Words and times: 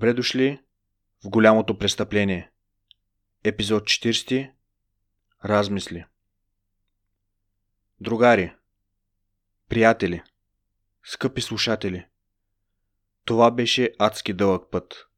добре 0.00 0.12
дошли 0.12 0.60
в 1.24 1.28
голямото 1.28 1.78
престъпление. 1.78 2.50
Епизод 3.44 3.84
40. 3.84 4.50
Размисли. 5.44 6.04
Другари, 8.00 8.52
приятели, 9.68 10.22
скъпи 11.04 11.40
слушатели, 11.40 12.06
това 13.24 13.50
беше 13.50 13.92
адски 13.98 14.32
дълъг 14.32 14.70
път. 14.70 15.08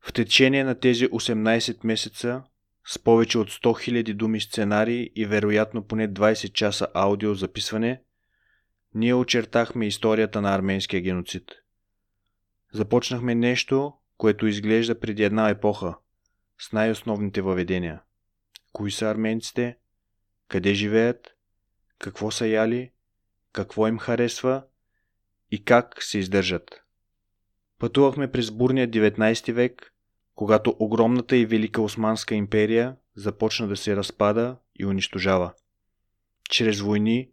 В 0.00 0.12
течение 0.12 0.64
на 0.64 0.80
тези 0.80 1.08
18 1.08 1.86
месеца, 1.86 2.42
с 2.86 2.98
повече 2.98 3.38
от 3.38 3.50
100 3.50 3.60
000 3.62 4.14
думи 4.14 4.40
сценарии 4.40 5.10
и 5.14 5.26
вероятно 5.26 5.86
поне 5.86 6.08
20 6.08 6.52
часа 6.52 6.88
аудио 6.94 7.34
записване, 7.34 8.02
ние 8.94 9.14
очертахме 9.14 9.86
историята 9.86 10.40
на 10.40 10.54
арменския 10.54 11.00
геноцид– 11.00 11.44
Започнахме 12.74 13.34
нещо, 13.34 13.92
което 14.16 14.46
изглежда 14.46 15.00
преди 15.00 15.24
една 15.24 15.48
епоха, 15.48 15.94
с 16.58 16.72
най-основните 16.72 17.42
въведения. 17.42 18.02
Кои 18.72 18.90
са 18.90 19.10
арменците? 19.10 19.76
Къде 20.48 20.74
живеят? 20.74 21.36
Какво 21.98 22.30
са 22.30 22.46
яли? 22.46 22.92
Какво 23.52 23.86
им 23.86 23.98
харесва? 23.98 24.64
И 25.50 25.64
как 25.64 26.02
се 26.02 26.18
издържат? 26.18 26.82
Пътувахме 27.78 28.32
през 28.32 28.50
бурния 28.50 28.88
19 28.88 29.52
век, 29.52 29.94
когато 30.34 30.76
огромната 30.78 31.36
и 31.36 31.46
велика 31.46 31.82
Османска 31.82 32.34
империя 32.34 32.96
започна 33.16 33.68
да 33.68 33.76
се 33.76 33.96
разпада 33.96 34.56
и 34.74 34.86
унищожава. 34.86 35.52
Чрез 36.50 36.80
войни, 36.80 37.30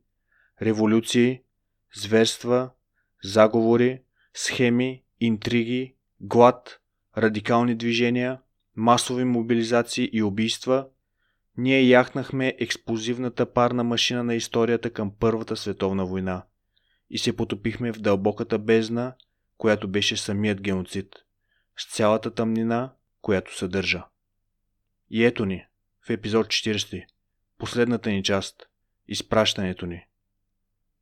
революции, 0.61 1.41
зверства, 1.95 2.69
заговори, 3.23 4.01
схеми 4.33 5.03
интриги, 5.21 5.95
глад, 6.19 6.79
радикални 7.17 7.75
движения, 7.75 8.39
масови 8.75 9.23
мобилизации 9.23 10.09
и 10.13 10.23
убийства, 10.23 10.87
ние 11.57 11.87
яхнахме 11.87 12.55
експлозивната 12.59 13.53
парна 13.53 13.83
машина 13.83 14.23
на 14.23 14.35
историята 14.35 14.89
към 14.89 15.11
Първата 15.19 15.55
световна 15.55 16.05
война 16.05 16.43
и 17.09 17.17
се 17.17 17.35
потопихме 17.35 17.93
в 17.93 17.99
дълбоката 17.99 18.59
бездна, 18.59 19.13
която 19.57 19.87
беше 19.87 20.17
самият 20.17 20.61
геноцид, 20.61 21.15
с 21.77 21.95
цялата 21.95 22.33
тъмнина, 22.33 22.93
която 23.21 23.57
съдържа. 23.57 24.05
И 25.09 25.25
ето 25.25 25.45
ни, 25.45 25.65
в 26.07 26.09
епизод 26.09 26.47
40, 26.47 27.03
последната 27.57 28.09
ни 28.09 28.23
част, 28.23 28.67
изпращането 29.07 29.85
ни. 29.85 30.05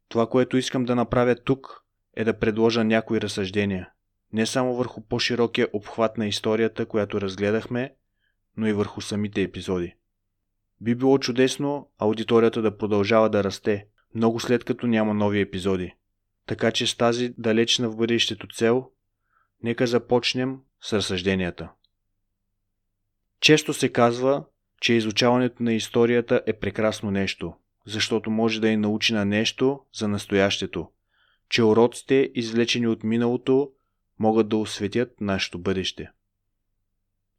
Това, 0.07 0.29
което 0.29 0.57
искам 0.57 0.85
да 0.85 0.95
направя 0.95 1.35
тук, 1.35 1.83
е 2.15 2.23
да 2.23 2.39
предложа 2.39 2.83
някои 2.83 3.21
разсъждения– 3.21 3.89
не 4.33 4.45
само 4.45 4.75
върху 4.75 5.01
по-широкия 5.01 5.67
обхват 5.73 6.17
на 6.17 6.27
историята, 6.27 6.85
която 6.85 7.21
разгледахме, 7.21 7.93
но 8.57 8.67
и 8.67 8.73
върху 8.73 9.01
самите 9.01 9.41
епизоди. 9.41 9.95
Би 10.81 10.95
било 10.95 11.19
чудесно 11.19 11.89
аудиторията 11.97 12.61
да 12.61 12.77
продължава 12.77 13.29
да 13.29 13.43
расте, 13.43 13.87
много 14.15 14.39
след 14.39 14.63
като 14.63 14.87
няма 14.87 15.13
нови 15.13 15.39
епизоди. 15.39 15.95
Така 16.45 16.71
че 16.71 16.87
с 16.87 16.97
тази 16.97 17.33
далечна 17.37 17.89
в 17.89 17.97
бъдещето 17.97 18.47
цел, 18.47 18.89
нека 19.63 19.87
започнем 19.87 20.57
с 20.81 20.93
разсъжденията. 20.93 21.69
Често 23.41 23.73
се 23.73 23.89
казва, 23.89 24.45
че 24.81 24.93
изучаването 24.93 25.63
на 25.63 25.73
историята 25.73 26.41
е 26.47 26.53
прекрасно 26.53 27.11
нещо, 27.11 27.53
защото 27.85 28.31
може 28.31 28.61
да 28.61 28.71
я 28.71 28.77
научи 28.77 29.13
на 29.13 29.25
нещо 29.25 29.79
за 29.93 30.07
настоящето, 30.07 30.89
че 31.49 31.63
уроците, 31.63 32.31
извлечени 32.35 32.87
от 32.87 33.03
миналото, 33.03 33.71
могат 34.19 34.49
да 34.49 34.57
осветят 34.57 35.21
нашето 35.21 35.59
бъдеще. 35.59 36.09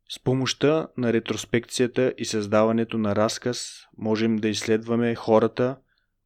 С 0.08 0.18
помощта 0.18 0.88
на 0.96 1.12
ретроспекцията 1.12 2.14
и 2.18 2.24
създаването 2.24 2.98
на 2.98 3.16
разказ 3.16 3.86
можем 3.98 4.36
да 4.36 4.48
изследваме 4.48 5.14
хората, 5.14 5.76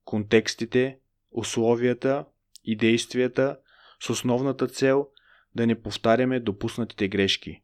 контекстите, 0.05 0.99
условията 1.31 2.25
и 2.65 2.77
действията 2.77 3.59
с 4.01 4.11
основната 4.11 4.69
цел 4.69 5.09
да 5.55 5.67
не 5.67 5.83
повтаряме 5.83 6.41
допуснатите 6.41 7.09
грешки. 7.09 7.63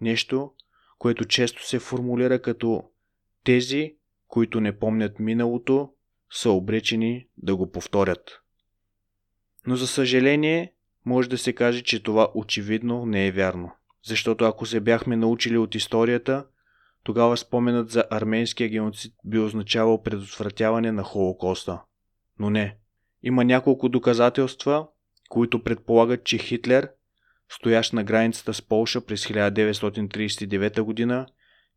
Нещо, 0.00 0.52
което 0.98 1.24
често 1.24 1.66
се 1.66 1.78
формулира 1.78 2.42
като 2.42 2.84
тези, 3.44 3.96
които 4.28 4.60
не 4.60 4.78
помнят 4.78 5.18
миналото, 5.18 5.92
са 6.32 6.50
обречени 6.50 7.28
да 7.36 7.56
го 7.56 7.70
повторят. 7.70 8.40
Но 9.66 9.76
за 9.76 9.86
съжаление, 9.86 10.72
може 11.06 11.28
да 11.28 11.38
се 11.38 11.52
каже, 11.52 11.82
че 11.82 12.02
това 12.02 12.28
очевидно 12.34 13.06
не 13.06 13.26
е 13.26 13.32
вярно. 13.32 13.72
Защото 14.04 14.44
ако 14.44 14.66
се 14.66 14.80
бяхме 14.80 15.16
научили 15.16 15.58
от 15.58 15.74
историята, 15.74 16.46
тогава 17.04 17.36
споменът 17.36 17.90
за 17.90 18.04
арменския 18.10 18.68
геноцид 18.68 19.14
би 19.24 19.38
означавал 19.38 20.02
предотвратяване 20.02 20.92
на 20.92 21.02
Холокоста. 21.02 21.80
Но 22.38 22.50
не. 22.50 22.76
Има 23.22 23.44
няколко 23.44 23.88
доказателства, 23.88 24.86
които 25.28 25.62
предполагат, 25.62 26.24
че 26.24 26.38
Хитлер, 26.38 26.90
стоящ 27.48 27.92
на 27.92 28.04
границата 28.04 28.54
с 28.54 28.62
Полша 28.62 29.00
през 29.00 29.26
1939 29.26 31.08
г., 31.08 31.26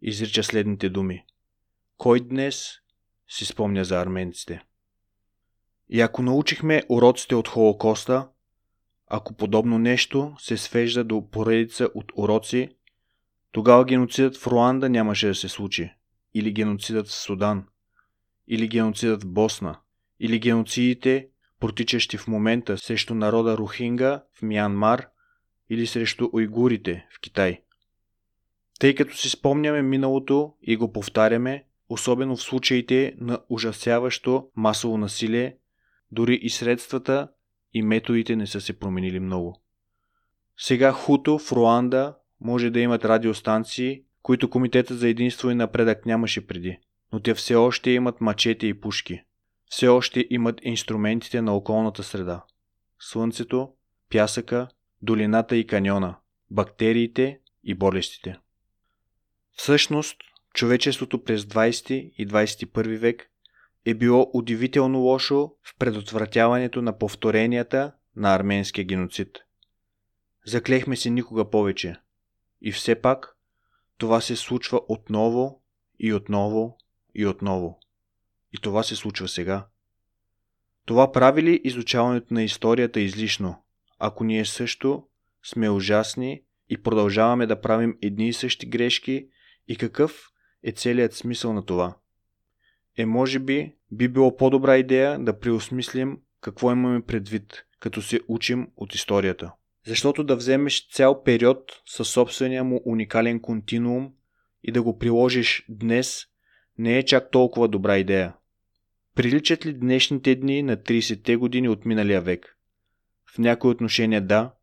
изрича 0.02 0.44
следните 0.44 0.90
думи. 0.90 1.26
Кой 1.98 2.20
днес 2.20 2.72
си 3.28 3.46
спомня 3.46 3.86
за 3.86 4.02
арменците? 4.02 4.64
И 5.90 6.02
ако 6.02 6.22
научихме 6.22 6.84
уроците 6.90 7.36
от 7.36 7.48
Холокоста, 7.48 8.28
ако 9.16 9.34
подобно 9.34 9.80
нещо 9.80 10.36
се 10.40 10.58
свежда 10.58 11.04
до 11.04 11.30
поредица 11.30 11.90
от 11.96 12.12
уроци, 12.16 12.70
тогава 13.52 13.86
геноцидът 13.86 14.38
в 14.38 14.48
Руанда 14.48 14.90
нямаше 14.90 15.28
да 15.28 15.36
се 15.36 15.50
случи. 15.50 15.94
Или 16.34 16.54
геноцидът 16.54 17.08
в 17.08 17.14
Судан. 17.14 17.66
Или 18.48 18.68
геноцидът 18.68 19.24
в 19.24 19.28
Босна. 19.28 19.80
Или 20.20 20.40
геноцидите, 20.40 21.28
протичащи 21.60 22.18
в 22.18 22.28
момента 22.28 22.78
срещу 22.78 23.16
народа 23.16 23.58
Рухинга 23.58 24.24
в 24.34 24.42
Мянмар 24.42 25.08
или 25.70 25.88
срещу 25.88 26.30
уйгурите 26.34 27.08
в 27.18 27.22
Китай. 27.22 27.62
Тъй 28.80 28.96
като 28.96 29.18
си 29.18 29.30
спомняме 29.30 29.82
миналото 29.82 30.54
и 30.62 30.76
го 30.76 30.92
повтаряме, 30.92 31.66
особено 31.90 32.36
в 32.36 32.42
случаите 32.42 33.16
на 33.18 33.40
ужасяващо 33.50 34.48
масово 34.56 34.98
насилие, 34.98 35.58
дори 36.12 36.40
и 36.42 36.50
средствата 36.50 37.28
и 37.74 37.82
методите 37.82 38.36
не 38.36 38.48
са 38.48 38.62
се 38.62 38.80
променили 38.80 39.20
много. 39.20 39.62
Сега 40.58 40.92
Хуто 40.92 41.40
в 41.40 41.52
Руанда 41.52 42.16
може 42.42 42.70
да 42.70 42.80
имат 42.80 43.06
радиостанции, 43.06 44.04
които 44.22 44.50
Комитетът 44.50 45.00
за 45.00 45.08
единство 45.08 45.50
и 45.50 45.56
напредък 45.56 46.06
нямаше 46.06 46.48
преди, 46.48 46.80
но 47.14 47.20
те 47.20 47.34
все 47.34 47.56
още 47.56 47.92
имат 47.92 48.22
мачете 48.22 48.68
и 48.68 48.80
пушки. 48.80 49.22
Все 49.70 49.88
още 49.88 50.28
имат 50.30 50.60
инструментите 50.64 51.42
на 51.42 51.56
околната 51.56 52.04
среда. 52.04 52.44
Слънцето, 53.00 53.70
пясъка, 54.10 54.68
долината 55.02 55.56
и 55.58 55.68
каньона, 55.68 56.16
бактериите 56.52 57.40
и 57.64 57.74
болестите. 57.74 58.38
Всъщност, 59.54 60.18
човечеството 60.54 61.24
през 61.24 61.44
20 61.44 61.94
и 61.94 62.28
21 62.28 62.98
век 62.98 63.32
е 63.86 63.94
било 63.94 64.32
удивително 64.34 65.00
лошо 65.00 65.52
в 65.64 65.76
предотвратяването 65.80 66.82
на 66.82 66.98
повторенията 66.98 67.94
на 68.16 68.36
арменския 68.36 68.86
геноцид. 68.86 69.40
Заклехме 70.46 70.96
се 70.96 71.10
никога 71.10 71.50
повече. 71.50 71.96
И 72.62 72.72
все 72.72 73.02
пак 73.02 73.38
това 73.98 74.22
се 74.22 74.36
случва 74.36 74.82
отново 74.88 75.62
и 76.00 76.14
отново 76.14 76.78
и 77.16 77.26
отново. 77.26 77.80
И 78.54 78.58
това 78.62 78.84
се 78.84 78.96
случва 78.96 79.28
сега. 79.28 79.68
Това 80.86 81.12
прави 81.12 81.44
ли 81.44 81.62
изучаването 81.64 82.34
на 82.34 82.44
историята 82.44 83.00
излишно, 83.00 83.64
ако 84.00 84.24
ние 84.24 84.46
също 84.46 85.08
сме 85.44 85.70
ужасни 85.70 86.44
и 86.70 86.84
продължаваме 86.84 87.46
да 87.46 87.62
правим 87.62 87.98
едни 88.02 88.28
и 88.28 88.34
същи 88.34 88.66
грешки 88.66 89.28
и 89.68 89.76
какъв 89.76 90.30
е 90.64 90.72
целият 90.72 91.14
смисъл 91.14 91.54
на 91.54 91.66
това? 91.66 91.98
Е 92.98 93.06
може 93.06 93.40
би 93.40 93.76
би 93.92 94.08
било 94.08 94.38
по-добра 94.38 94.78
идея 94.78 95.20
да 95.20 95.40
преосмислим 95.40 96.18
какво 96.42 96.72
имаме 96.72 97.02
предвид, 97.02 97.66
като 97.80 98.02
се 98.02 98.20
учим 98.28 98.68
от 98.78 98.96
историята. 98.96 99.52
Защото 99.86 100.24
да 100.24 100.36
вземеш 100.36 100.90
цял 100.90 101.24
период 101.24 101.82
със 101.86 102.10
собствения 102.10 102.64
му 102.64 102.82
уникален 102.86 103.40
континуум 103.40 104.14
и 104.64 104.72
да 104.72 104.84
го 104.84 104.98
приложиш 104.98 105.66
днес 105.70 106.26
не 106.78 106.98
е 106.98 107.06
чак 107.06 107.32
толкова 107.32 107.68
добра 107.68 107.98
идея. 107.98 108.34
Приличат 109.16 109.66
ли 109.66 109.74
днешните 109.74 110.36
дни 110.36 110.64
на 110.64 110.78
30-те 110.78 111.36
години 111.36 111.70
от 111.70 111.86
миналия 111.86 112.22
век? 112.22 112.58
В 113.36 113.38
някои 113.38 113.72
отношения 113.72 114.22
да, 114.22 114.54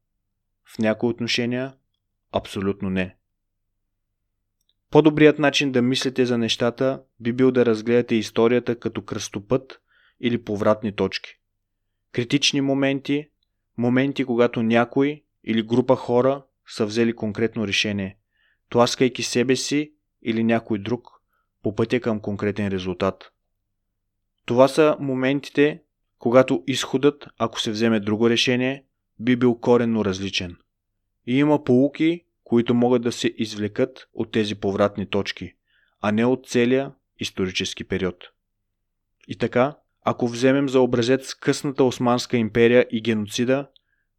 в 0.64 0.78
някои 0.78 1.10
отношения 1.10 1.74
абсолютно 2.32 2.90
не. 2.90 3.16
По-добрият 4.90 5.38
начин 5.38 5.72
да 5.72 5.82
мислите 5.82 6.26
за 6.26 6.38
нещата 6.38 7.02
би 7.20 7.32
бил 7.32 7.50
да 7.50 7.66
разгледате 7.66 8.14
историята 8.14 8.78
като 8.78 9.02
кръстопът 9.02 9.80
или 10.20 10.44
повратни 10.44 10.92
точки. 10.92 11.30
Критични 12.12 12.60
моменти, 12.60 13.28
моменти 13.78 14.24
когато 14.24 14.62
някой 14.62 15.24
или 15.44 15.62
група 15.62 15.96
хора 15.96 16.42
са 16.66 16.86
взели 16.86 17.16
конкретно 17.16 17.66
решение, 17.66 18.16
тласкайки 18.70 19.22
себе 19.22 19.56
си 19.56 19.92
или 20.22 20.44
някой 20.44 20.78
друг 20.78 21.08
по 21.62 21.74
пътя 21.74 22.00
към 22.00 22.20
конкретен 22.20 22.68
резултат. 22.68 23.32
Това 24.44 24.68
са 24.68 24.96
моментите, 25.00 25.82
когато 26.18 26.64
изходът, 26.66 27.28
ако 27.38 27.60
се 27.60 27.70
вземе 27.70 28.00
друго 28.00 28.30
решение, 28.30 28.84
би 29.18 29.36
бил 29.36 29.54
коренно 29.54 30.04
различен. 30.04 30.56
И 31.26 31.38
има 31.38 31.64
полуки, 31.64 32.24
които 32.50 32.74
могат 32.74 33.02
да 33.02 33.12
се 33.12 33.34
извлекат 33.36 34.08
от 34.14 34.32
тези 34.32 34.54
повратни 34.54 35.06
точки, 35.06 35.54
а 36.00 36.12
не 36.12 36.24
от 36.24 36.46
целия 36.46 36.92
исторически 37.18 37.84
период. 37.84 38.24
И 39.28 39.38
така, 39.38 39.76
ако 40.02 40.28
вземем 40.28 40.68
за 40.68 40.80
образец 40.80 41.34
късната 41.34 41.84
Османска 41.84 42.36
империя 42.36 42.86
и 42.90 43.02
геноцида, 43.02 43.68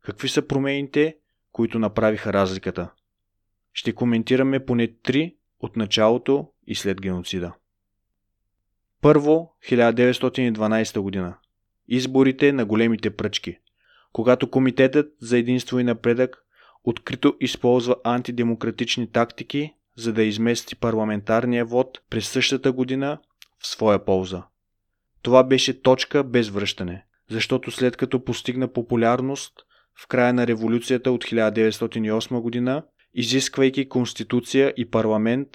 какви 0.02 0.30
са 0.30 0.48
промените, 0.48 1.18
които 1.52 1.80
направиха 1.80 2.34
разликата? 2.34 2.92
Ще 3.74 3.94
коментираме 3.94 4.66
поне 4.66 4.88
три 5.04 5.36
от 5.60 5.76
началото 5.76 6.48
и 6.68 6.76
след 6.76 7.02
геноцида. 7.02 7.54
Първо, 9.02 9.56
1912 9.70 11.00
година. 11.00 11.38
Изборите 11.88 12.52
на 12.52 12.66
големите 12.66 13.16
пръчки. 13.16 13.58
Когато 14.14 14.50
Комитетът 14.50 15.14
за 15.20 15.38
единство 15.38 15.80
и 15.80 15.84
напредък 15.84 16.46
открито 16.84 17.36
използва 17.40 17.96
антидемократични 18.04 19.12
тактики, 19.12 19.74
за 19.98 20.14
да 20.14 20.24
измести 20.24 20.76
парламентарния 20.76 21.66
вод 21.66 22.02
през 22.10 22.30
същата 22.30 22.72
година 22.72 23.18
в 23.60 23.68
своя 23.68 24.06
полза. 24.06 24.44
Това 25.22 25.44
беше 25.44 25.82
точка 25.82 26.24
без 26.24 26.50
връщане, 26.50 27.06
защото 27.30 27.72
след 27.72 27.98
като 27.98 28.24
постигна 28.24 28.68
популярност 28.68 29.54
в 30.04 30.08
края 30.08 30.34
на 30.34 30.48
революцията 30.48 31.12
от 31.12 31.24
1908 31.24 32.40
година, 32.40 32.84
изисквайки 33.14 33.90
конституция 33.90 34.74
и 34.78 34.90
парламент, 34.90 35.48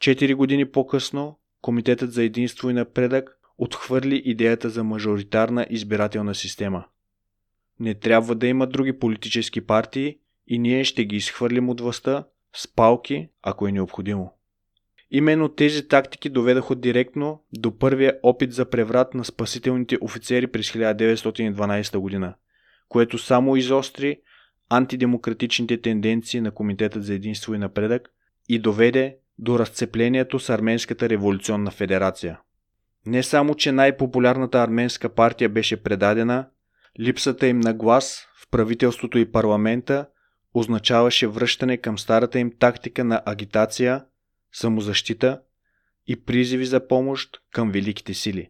4 0.00 0.34
години 0.34 0.70
по-късно 0.70 1.38
Комитетът 1.60 2.12
за 2.12 2.22
единство 2.22 2.70
и 2.70 2.72
напредък 2.72 3.38
отхвърли 3.58 4.22
идеята 4.24 4.70
за 4.70 4.84
мажоритарна 4.84 5.66
избирателна 5.70 6.34
система. 6.34 6.84
Не 7.80 7.94
трябва 7.94 8.34
да 8.34 8.46
има 8.46 8.66
други 8.66 8.98
политически 8.98 9.60
партии 9.60 10.18
и 10.48 10.58
ние 10.58 10.84
ще 10.84 11.04
ги 11.04 11.16
изхвърлим 11.16 11.68
от 11.68 11.80
властта 11.80 12.24
с 12.56 12.74
палки, 12.74 13.28
ако 13.42 13.68
е 13.68 13.72
необходимо. 13.72 14.32
Именно 15.10 15.48
тези 15.48 15.88
тактики 15.88 16.28
доведаха 16.28 16.74
директно 16.74 17.42
до 17.52 17.78
първия 17.78 18.18
опит 18.22 18.52
за 18.52 18.70
преврат 18.70 19.14
на 19.14 19.24
спасителните 19.24 19.98
офицери 20.00 20.46
през 20.46 20.72
1912 20.72 21.98
година, 21.98 22.34
което 22.88 23.18
само 23.18 23.56
изостри 23.56 24.20
антидемократичните 24.70 25.80
тенденции 25.80 26.40
на 26.40 26.50
Комитетът 26.50 27.04
за 27.04 27.14
единство 27.14 27.54
и 27.54 27.58
напредък 27.58 28.10
и 28.48 28.58
доведе 28.58 29.16
до 29.38 29.58
разцеплението 29.58 30.38
с 30.38 30.50
Арменската 30.50 31.08
революционна 31.08 31.70
федерация. 31.70 32.40
Не 33.06 33.22
само, 33.22 33.54
че 33.54 33.72
най-популярната 33.72 34.62
арменска 34.62 35.08
партия 35.08 35.48
беше 35.48 35.82
предадена, 35.82 36.48
липсата 37.00 37.46
им 37.46 37.60
на 37.60 37.74
глас 37.74 38.26
в 38.42 38.50
правителството 38.50 39.18
и 39.18 39.32
парламента 39.32 40.06
означаваше 40.58 41.26
връщане 41.26 41.76
към 41.76 41.98
старата 41.98 42.38
им 42.38 42.52
тактика 42.58 43.04
на 43.04 43.22
агитация, 43.26 44.04
самозащита 44.52 45.40
и 46.06 46.24
призиви 46.24 46.66
за 46.66 46.88
помощ 46.88 47.42
към 47.52 47.70
великите 47.70 48.14
сили. 48.14 48.48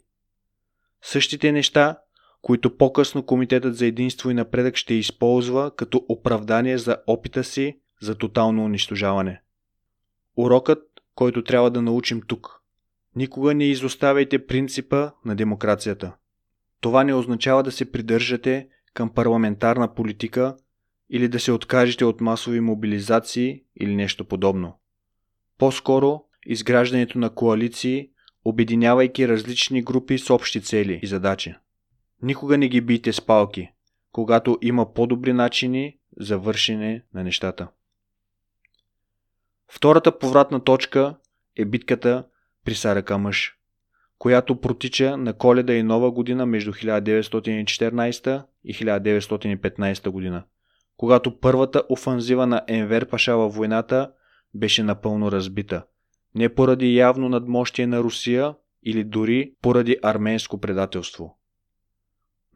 Същите 1.03 1.53
неща, 1.53 1.99
които 2.43 2.77
по-късно 2.77 3.27
Комитетът 3.27 3.77
за 3.77 3.87
единство 3.87 4.31
и 4.31 4.35
напредък 4.35 4.77
ще 4.77 4.95
използва 4.95 5.77
като 5.77 6.05
оправдание 6.09 6.79
за 6.79 6.97
опита 7.07 7.45
си 7.45 7.79
за 8.01 8.15
тотално 8.15 8.65
унищожаване. 8.65 9.41
Урокът, 10.37 10.83
който 11.15 11.45
трябва 11.45 11.71
да 11.71 11.83
научим 11.83 12.23
тук. 12.27 12.63
Никога 13.17 13.55
не 13.55 13.65
изоставяйте 13.65 14.47
принципа 14.47 15.11
на 15.25 15.37
демокрацията. 15.37 16.13
Това 16.81 17.05
не 17.05 17.15
означава 17.15 17.63
да 17.63 17.73
се 17.73 17.93
придържате 17.93 18.69
към 18.95 19.15
парламентарна 19.15 19.95
политика 19.95 20.57
или 21.11 21.29
да 21.29 21.41
се 21.41 21.53
откажете 21.53 22.05
от 22.05 22.21
масови 22.21 22.61
мобилизации 22.61 23.63
или 23.81 23.97
нещо 23.97 24.25
подобно. 24.25 24.79
По-скоро 25.59 26.25
изграждането 26.47 27.19
на 27.19 27.31
коалиции, 27.31 28.11
обединявайки 28.45 29.29
различни 29.29 29.83
групи 29.83 30.19
с 30.19 30.31
общи 30.31 30.61
цели 30.61 31.01
и 31.03 31.07
задачи. 31.07 31.55
Никога 32.23 32.59
не 32.59 32.69
ги 32.69 32.81
бийте 32.81 33.13
с 33.13 33.21
палки, 33.21 33.71
когато 34.13 34.59
има 34.63 34.95
по-добри 34.95 35.33
начини 35.33 35.99
за 36.21 36.39
вършене 36.39 37.03
на 37.15 37.25
нещата. 37.25 37.69
Втората 39.69 40.19
повратна 40.19 40.65
точка 40.65 41.15
е 41.57 41.65
битката 41.65 42.25
при 42.65 42.75
Сарака 42.75 43.19
мъж, 43.19 43.59
която 44.19 44.61
протича 44.61 45.17
на 45.17 45.33
коледа 45.33 45.75
и 45.75 45.83
нова 45.83 46.11
година 46.11 46.47
между 46.47 46.73
1914 46.73 48.45
и 48.65 48.75
1915 48.75 50.09
година, 50.11 50.45
когато 50.99 51.39
първата 51.39 51.83
офанзива 51.89 52.47
на 52.47 52.63
Енвер 52.69 53.09
Паша 53.09 53.37
във 53.37 53.55
войната 53.55 54.11
беше 54.55 54.83
напълно 54.83 55.33
разбита. 55.33 55.85
Не 56.35 56.55
поради 56.55 56.95
явно 56.95 57.29
надмощие 57.29 57.87
на 57.87 58.01
Русия 58.01 58.55
или 58.85 59.05
дори 59.05 59.53
поради 59.63 59.97
арменско 60.03 60.61
предателство. 60.61 61.39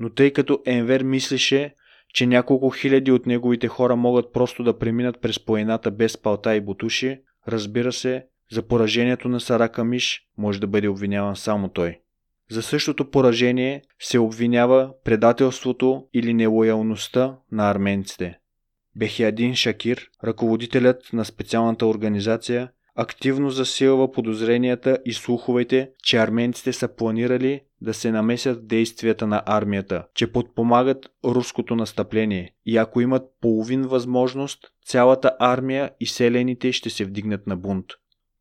Но 0.01 0.11
тъй 0.11 0.33
като 0.33 0.63
Енвер 0.67 1.03
мислеше, 1.03 1.75
че 2.15 2.27
няколко 2.27 2.71
хиляди 2.71 3.13
от 3.13 3.27
неговите 3.27 3.69
хора 3.69 3.97
могат 3.97 4.33
просто 4.33 4.65
да 4.65 4.79
преминат 4.79 5.21
през 5.21 5.45
поената 5.45 5.91
без 5.91 6.19
палта 6.19 6.57
и 6.57 6.61
бутуши, 6.61 7.21
разбира 7.49 7.93
се, 7.93 8.27
за 8.51 8.63
поражението 8.63 9.29
на 9.29 9.41
Сарака 9.41 9.85
Миш 9.85 10.27
може 10.39 10.61
да 10.61 10.67
бъде 10.67 10.89
обвиняван 10.89 11.37
само 11.37 11.69
той. 11.69 11.99
За 12.51 12.63
същото 12.63 13.11
поражение 13.11 13.83
се 13.99 14.19
обвинява 14.19 14.93
предателството 15.05 16.07
или 16.15 16.35
нелоялността 16.35 17.37
на 17.53 17.71
арменците. 17.71 18.39
Бехиадин 18.97 19.55
Шакир, 19.55 20.11
ръководителят 20.25 21.13
на 21.13 21.25
специалната 21.25 21.87
организация, 21.87 22.71
активно 22.95 23.51
засилва 23.51 24.13
подозренията 24.13 24.99
и 25.05 25.13
слуховете, 25.13 25.91
че 26.03 26.17
арменците 26.17 26.73
са 26.73 26.89
планирали 26.89 27.61
да 27.81 27.95
се 27.95 28.13
намесят 28.13 28.59
в 28.59 28.67
действията 28.67 29.27
на 29.27 29.43
армията, 29.47 30.05
че 30.15 30.33
подпомагат 30.33 31.07
руското 31.25 31.77
настъпление 31.77 32.55
и 32.67 32.77
ако 32.77 33.01
имат 33.01 33.23
половин 33.41 33.83
възможност, 33.83 34.59
цялата 34.87 35.37
армия 35.39 35.91
и 36.01 36.07
селените 36.07 36.73
ще 36.73 36.91
се 36.91 37.05
вдигнат 37.05 37.47
на 37.47 37.57
бунт. 37.57 37.87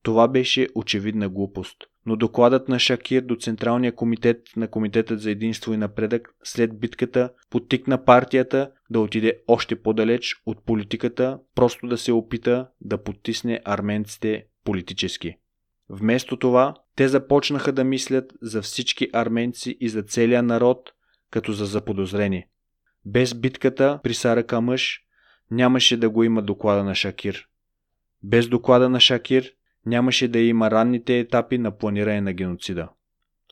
Това 0.04 0.28
беше 0.28 0.68
очевидна 0.76 1.30
глупост. 1.30 1.78
Но 2.06 2.16
докладът 2.16 2.70
на 2.70 2.80
Шакир 2.80 3.22
до 3.22 3.36
Централния 3.36 3.96
комитет 3.96 4.42
на 4.56 4.68
Комитетът 4.68 5.22
за 5.22 5.32
единство 5.32 5.74
и 5.74 5.78
напредък 5.78 6.30
след 6.44 6.80
битката 6.80 7.30
потикна 7.50 8.06
партията 8.06 8.72
да 8.92 9.00
отиде 9.00 9.42
още 9.48 9.82
по-далеч 9.82 10.42
от 10.46 10.66
политиката, 10.66 11.40
просто 11.56 11.88
да 11.88 11.98
се 11.98 12.12
опита 12.12 12.68
да 12.82 13.04
потисне 13.04 13.62
арменците 13.66 14.46
политически. 14.64 15.38
Вместо 15.90 16.38
това, 16.38 16.76
те 16.96 17.08
започнаха 17.08 17.72
да 17.72 17.84
мислят 17.84 18.34
за 18.42 18.62
всички 18.62 19.08
арменци 19.14 19.78
и 19.80 19.90
за 19.90 20.04
целия 20.04 20.44
народ, 20.44 20.94
като 21.30 21.52
за 21.52 21.66
заподозрени. 21.66 22.46
Без 23.06 23.34
битката 23.34 24.00
при 24.04 24.14
Сарака 24.14 24.62
мъж 24.62 25.02
нямаше 25.52 25.98
да 25.98 26.10
го 26.10 26.24
има 26.24 26.42
доклада 26.42 26.84
на 26.84 26.96
Шакир. 26.96 27.48
Без 28.24 28.48
доклада 28.48 28.90
на 28.90 29.00
Шакир 29.00 29.52
нямаше 29.86 30.28
да 30.28 30.40
има 30.40 30.72
ранните 30.72 31.20
етапи 31.20 31.58
на 31.58 31.78
планиране 31.78 32.22
на 32.22 32.34
геноцида. 32.34 32.90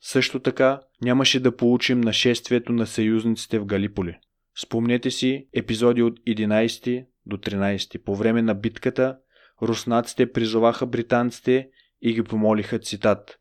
Също 0.01 0.39
така 0.39 0.79
нямаше 1.01 1.39
да 1.39 1.55
получим 1.55 2.01
нашествието 2.01 2.74
на 2.74 2.88
съюзниците 2.88 3.60
в 3.60 3.65
Галиполи. 3.65 4.17
Спомнете 4.61 5.11
си 5.11 5.47
епизоди 5.53 6.03
от 6.03 6.19
11 6.19 7.05
до 7.25 7.37
13. 7.37 8.03
По 8.03 8.15
време 8.15 8.41
на 8.41 8.55
битката 8.55 9.17
руснаците 9.61 10.31
призоваха 10.31 10.85
британците 10.85 11.69
и 12.01 12.13
ги 12.13 12.23
помолиха 12.23 12.79
цитат 12.79 13.39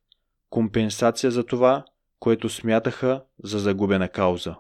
компенсация 0.51 1.31
за 1.31 1.45
това, 1.45 1.85
което 2.19 2.49
смятаха 2.49 3.23
за 3.43 3.59
загубена 3.59 4.09
кауза. 4.09 4.57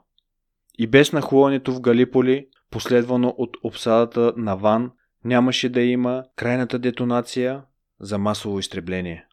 И 0.78 0.86
без 0.86 1.12
нахлуването 1.12 1.72
в 1.72 1.80
Галиполи, 1.80 2.48
последвано 2.70 3.34
от 3.38 3.56
обсадата 3.62 4.32
на 4.36 4.56
Ван, 4.56 4.90
нямаше 5.24 5.68
да 5.68 5.80
има 5.80 6.24
крайната 6.36 6.78
детонация 6.78 7.62
за 8.00 8.18
масово 8.18 8.58
изтребление. 8.58 9.26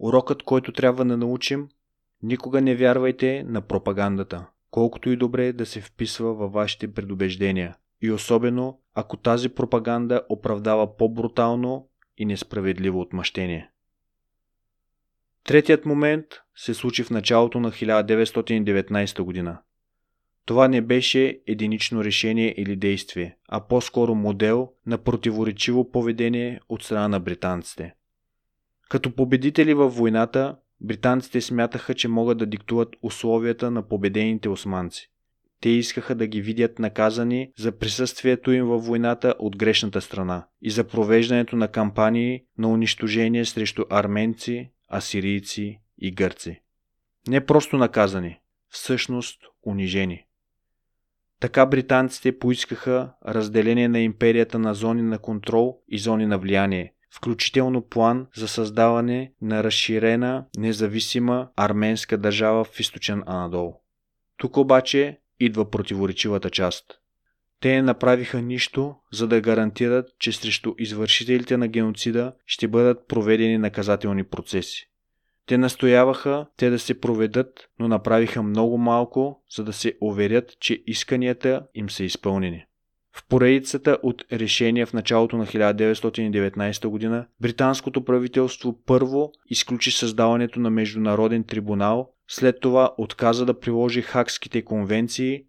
Урокът, 0.00 0.42
който 0.42 0.72
трябва 0.72 1.04
да 1.04 1.16
научим, 1.16 1.68
никога 2.22 2.60
не 2.60 2.76
вярвайте 2.76 3.44
на 3.48 3.60
пропагандата, 3.60 4.46
колкото 4.70 5.10
и 5.10 5.16
добре 5.16 5.52
да 5.52 5.66
се 5.66 5.80
вписва 5.80 6.34
във 6.34 6.52
вашите 6.52 6.94
предубеждения. 6.94 7.76
И 8.00 8.10
особено, 8.10 8.80
ако 8.94 9.16
тази 9.16 9.48
пропаганда 9.48 10.22
оправдава 10.28 10.96
по-брутално 10.96 11.88
и 12.18 12.24
несправедливо 12.24 13.00
отмъщение. 13.00 13.70
Третият 15.44 15.86
момент 15.86 16.26
се 16.56 16.74
случи 16.74 17.04
в 17.04 17.10
началото 17.10 17.60
на 17.60 17.70
1919 17.70 19.22
година. 19.22 19.58
Това 20.44 20.68
не 20.68 20.80
беше 20.80 21.40
единично 21.46 22.04
решение 22.04 22.54
или 22.58 22.76
действие, 22.76 23.36
а 23.48 23.60
по-скоро 23.60 24.14
модел 24.14 24.72
на 24.86 24.98
противоречиво 24.98 25.90
поведение 25.90 26.60
от 26.68 26.82
страна 26.82 27.08
на 27.08 27.20
британците. 27.20 27.94
Като 28.88 29.14
победители 29.14 29.74
във 29.74 29.96
войната, 29.96 30.56
британците 30.80 31.40
смятаха, 31.40 31.94
че 31.94 32.08
могат 32.08 32.38
да 32.38 32.46
диктуват 32.46 32.96
условията 33.02 33.70
на 33.70 33.88
победените 33.88 34.48
османци. 34.48 35.10
Те 35.60 35.68
искаха 35.68 36.14
да 36.14 36.26
ги 36.26 36.40
видят 36.40 36.78
наказани 36.78 37.52
за 37.58 37.78
присъствието 37.78 38.52
им 38.52 38.66
във 38.66 38.86
войната 38.86 39.34
от 39.38 39.56
грешната 39.56 40.00
страна 40.00 40.46
и 40.62 40.70
за 40.70 40.84
провеждането 40.84 41.56
на 41.56 41.68
кампании 41.68 42.44
на 42.58 42.68
унищожение 42.68 43.44
срещу 43.44 43.84
арменци, 43.90 44.70
асирийци 44.92 45.80
и 45.98 46.10
гърци. 46.10 46.62
Не 47.28 47.46
просто 47.46 47.76
наказани, 47.76 48.40
всъщност 48.68 49.40
унижени. 49.66 50.24
Така 51.40 51.66
британците 51.66 52.38
поискаха 52.38 53.12
разделение 53.26 53.88
на 53.88 54.00
империята 54.00 54.58
на 54.58 54.74
зони 54.74 55.02
на 55.02 55.18
контрол 55.18 55.80
и 55.88 55.98
зони 55.98 56.26
на 56.26 56.38
влияние, 56.38 56.92
включително 57.10 57.82
план 57.82 58.26
за 58.36 58.48
създаване 58.48 59.32
на 59.42 59.64
разширена, 59.64 60.44
независима 60.58 61.48
арменска 61.56 62.18
държава 62.18 62.64
в 62.64 62.80
източен 62.80 63.22
Анадол. 63.26 63.74
Тук 64.36 64.56
обаче 64.56 65.18
идва 65.40 65.70
противоречивата 65.70 66.50
част. 66.50 66.84
Те 67.60 67.68
не 67.68 67.82
направиха 67.82 68.42
нищо, 68.42 68.94
за 69.12 69.28
да 69.28 69.40
гарантират, 69.40 70.08
че 70.18 70.32
срещу 70.32 70.74
извършителите 70.78 71.56
на 71.56 71.68
геноцида 71.68 72.32
ще 72.46 72.68
бъдат 72.68 73.08
проведени 73.08 73.58
наказателни 73.58 74.24
процеси. 74.24 74.90
Те 75.46 75.58
настояваха 75.58 76.46
те 76.56 76.70
да 76.70 76.78
се 76.78 77.00
проведат, 77.00 77.68
но 77.78 77.88
направиха 77.88 78.42
много 78.42 78.78
малко, 78.78 79.42
за 79.56 79.64
да 79.64 79.72
се 79.72 79.92
уверят, 80.00 80.60
че 80.60 80.82
исканията 80.86 81.66
им 81.74 81.90
са 81.90 82.04
изпълнени. 82.04 82.64
В 83.18 83.24
поредицата 83.28 83.98
от 84.02 84.24
решения 84.32 84.86
в 84.86 84.92
началото 84.92 85.36
на 85.36 85.46
1919 85.46 87.10
г. 87.10 87.26
британското 87.40 88.04
правителство 88.04 88.78
първо 88.86 89.32
изключи 89.46 89.90
създаването 89.90 90.60
на 90.60 90.70
международен 90.70 91.44
трибунал, 91.44 92.10
след 92.28 92.60
това 92.60 92.94
отказа 92.98 93.46
да 93.46 93.60
приложи 93.60 94.02
хакските 94.02 94.62
конвенции, 94.62 95.42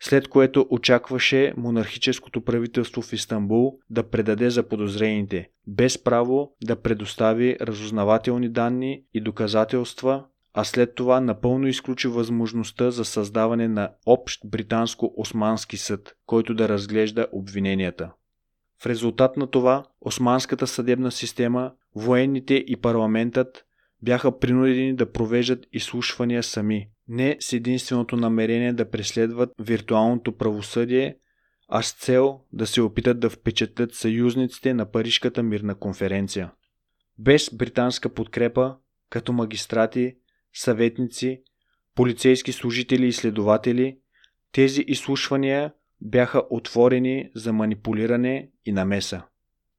след 0.00 0.28
което 0.28 0.66
очакваше 0.70 1.54
монархическото 1.56 2.40
правителство 2.40 3.02
в 3.02 3.12
Истанбул 3.12 3.78
да 3.90 4.02
предаде 4.02 4.50
за 4.50 4.62
подозрените, 4.62 5.48
без 5.66 6.04
право 6.04 6.52
да 6.64 6.76
предостави 6.76 7.56
разузнавателни 7.60 8.48
данни 8.48 9.02
и 9.14 9.20
доказателства, 9.20 10.24
а 10.54 10.64
след 10.64 10.94
това 10.94 11.20
напълно 11.20 11.66
изключи 11.66 12.08
възможността 12.08 12.90
за 12.90 13.04
създаване 13.04 13.68
на 13.68 13.90
общ 14.06 14.40
британско-османски 14.46 15.76
съд, 15.76 16.16
който 16.26 16.54
да 16.54 16.68
разглежда 16.68 17.26
обвиненията. 17.32 18.12
В 18.82 18.86
резултат 18.86 19.36
на 19.36 19.46
това, 19.46 19.84
османската 20.00 20.66
съдебна 20.66 21.10
система, 21.10 21.72
военните 21.94 22.54
и 22.54 22.76
парламентът 22.76 23.64
бяха 24.02 24.38
принудени 24.38 24.96
да 24.96 25.12
провеждат 25.12 25.66
изслушвания 25.72 26.42
сами, 26.42 26.88
не 27.08 27.36
с 27.40 27.52
единственото 27.52 28.16
намерение 28.16 28.72
да 28.72 28.90
преследват 28.90 29.50
виртуалното 29.60 30.36
правосъдие, 30.36 31.16
а 31.68 31.82
с 31.82 31.92
цел 31.92 32.40
да 32.52 32.66
се 32.66 32.82
опитат 32.82 33.20
да 33.20 33.30
впечатлят 33.30 33.94
съюзниците 33.94 34.74
на 34.74 34.90
Парижката 34.90 35.42
мирна 35.42 35.74
конференция. 35.74 36.52
Без 37.18 37.54
британска 37.54 38.08
подкрепа, 38.08 38.76
като 39.10 39.32
магистрати, 39.32 40.16
съветници, 40.54 41.42
полицейски 41.94 42.52
служители 42.52 43.06
и 43.06 43.12
следователи, 43.12 43.98
тези 44.52 44.84
изслушвания 44.86 45.72
бяха 46.00 46.42
отворени 46.50 47.30
за 47.34 47.52
манипулиране 47.52 48.50
и 48.64 48.72
намеса. 48.72 49.22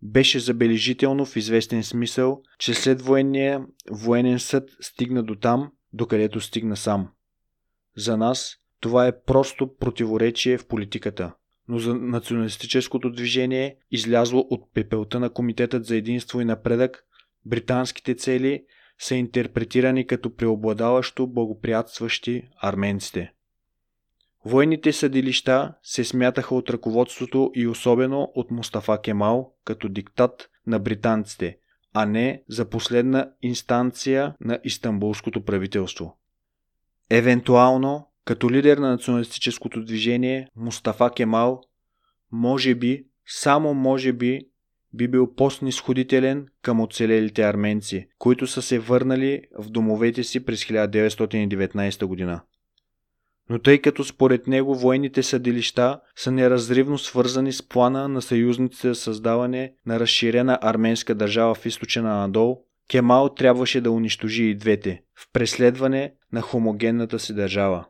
Беше 0.02 0.40
забележително 0.40 1.26
в 1.26 1.36
известен 1.36 1.84
смисъл, 1.84 2.42
че 2.60 2.74
след 2.74 3.02
военния 3.02 3.66
военен 3.92 4.40
съд 4.40 4.70
стигна 4.82 5.24
до 5.24 5.36
там, 5.36 5.72
докъдето 5.94 6.42
стигна 6.42 6.78
сам. 6.78 7.10
За 7.98 8.18
нас 8.18 8.58
това 8.80 9.08
е 9.08 9.22
просто 9.22 9.76
противоречие 9.76 10.58
в 10.58 10.68
политиката, 10.68 11.34
но 11.68 11.80
за 11.80 11.96
националистическото 11.96 13.12
движение, 13.12 13.78
излязло 13.92 14.48
от 14.50 14.74
пепелта 14.74 15.20
на 15.20 15.30
Комитетът 15.30 15.86
за 15.86 15.96
единство 15.96 16.42
и 16.42 16.46
напредък, 16.46 17.04
британските 17.46 18.16
цели 18.16 18.64
са 19.04 19.16
интерпретирани 19.16 20.08
като 20.08 20.36
преобладаващо 20.36 21.28
благоприятстващи 21.28 22.44
арменците. 22.62 23.34
Военните 24.46 24.94
съдилища 24.94 25.74
се 25.84 26.04
смятаха 26.04 26.56
от 26.56 26.70
ръководството 26.70 27.52
и 27.56 27.68
особено 27.68 28.32
от 28.36 28.52
Мустафа 28.52 29.02
Кемал 29.02 29.54
като 29.66 29.90
диктат 29.90 30.50
на 30.68 30.80
британците, 30.80 31.58
а 31.94 32.06
не 32.06 32.44
за 32.48 32.70
последна 32.70 33.32
инстанция 33.42 34.36
на 34.42 34.60
Истанбулското 34.64 35.46
правителство. 35.46 36.18
Евентуално, 37.10 38.08
като 38.26 38.52
лидер 38.52 38.78
на 38.78 38.90
националистическото 38.90 39.84
движение, 39.84 40.48
Мустафа 40.56 41.12
Кемал, 41.16 41.62
може 42.32 42.76
би, 42.76 43.06
само 43.26 43.74
може 43.74 44.14
би, 44.14 44.48
би 44.94 45.08
бил 45.08 45.34
по-снисходителен 45.34 46.48
към 46.62 46.82
оцелелите 46.82 47.42
арменци, 47.42 48.08
които 48.18 48.48
са 48.48 48.62
се 48.62 48.80
върнали 48.80 49.42
в 49.60 49.70
домовете 49.70 50.24
си 50.24 50.46
през 50.46 50.66
1919 50.66 52.06
година. 52.06 52.42
Но 53.50 53.60
тъй 53.60 53.78
като 53.78 54.04
според 54.04 54.48
него 54.48 54.76
военните 54.76 55.24
съдилища 55.24 56.00
са 56.16 56.32
неразривно 56.32 56.98
свързани 56.98 57.54
с 57.54 57.68
плана 57.68 58.08
на 58.08 58.22
съюзниците 58.22 58.88
за 58.88 58.96
създаване 58.96 59.74
на 59.86 60.00
разширена 60.00 60.60
арменска 60.62 61.16
държава 61.16 61.56
в 61.56 61.66
източен 61.66 62.06
Анадол, 62.06 62.64
Кемал 62.90 63.30
трябваше 63.30 63.82
да 63.82 63.92
унищожи 63.92 64.44
и 64.44 64.56
двете 64.56 65.02
в 65.16 65.28
преследване 65.34 66.14
на 66.34 66.42
хомогенната 66.42 67.20
си 67.20 67.34
държава. 67.34 67.86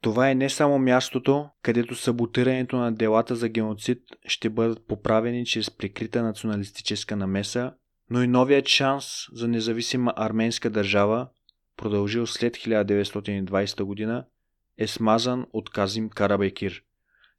Това 0.00 0.30
е 0.30 0.34
не 0.34 0.50
само 0.50 0.78
мястото, 0.78 1.48
където 1.62 1.94
саботирането 1.94 2.76
на 2.76 2.92
делата 2.92 3.36
за 3.36 3.48
геноцид 3.48 4.02
ще 4.26 4.50
бъдат 4.50 4.86
поправени 4.86 5.46
чрез 5.46 5.70
прикрита 5.70 6.22
националистическа 6.22 7.16
намеса, 7.16 7.72
но 8.10 8.22
и 8.22 8.26
новият 8.26 8.68
шанс 8.68 9.28
за 9.32 9.48
независима 9.48 10.12
арменска 10.16 10.70
държава, 10.70 11.28
продължил 11.76 12.26
след 12.26 12.56
1920 12.56 13.82
година, 13.82 14.24
е 14.78 14.86
смазан 14.86 15.46
от 15.52 15.70
Казим 15.70 16.10
Карабекир, 16.10 16.82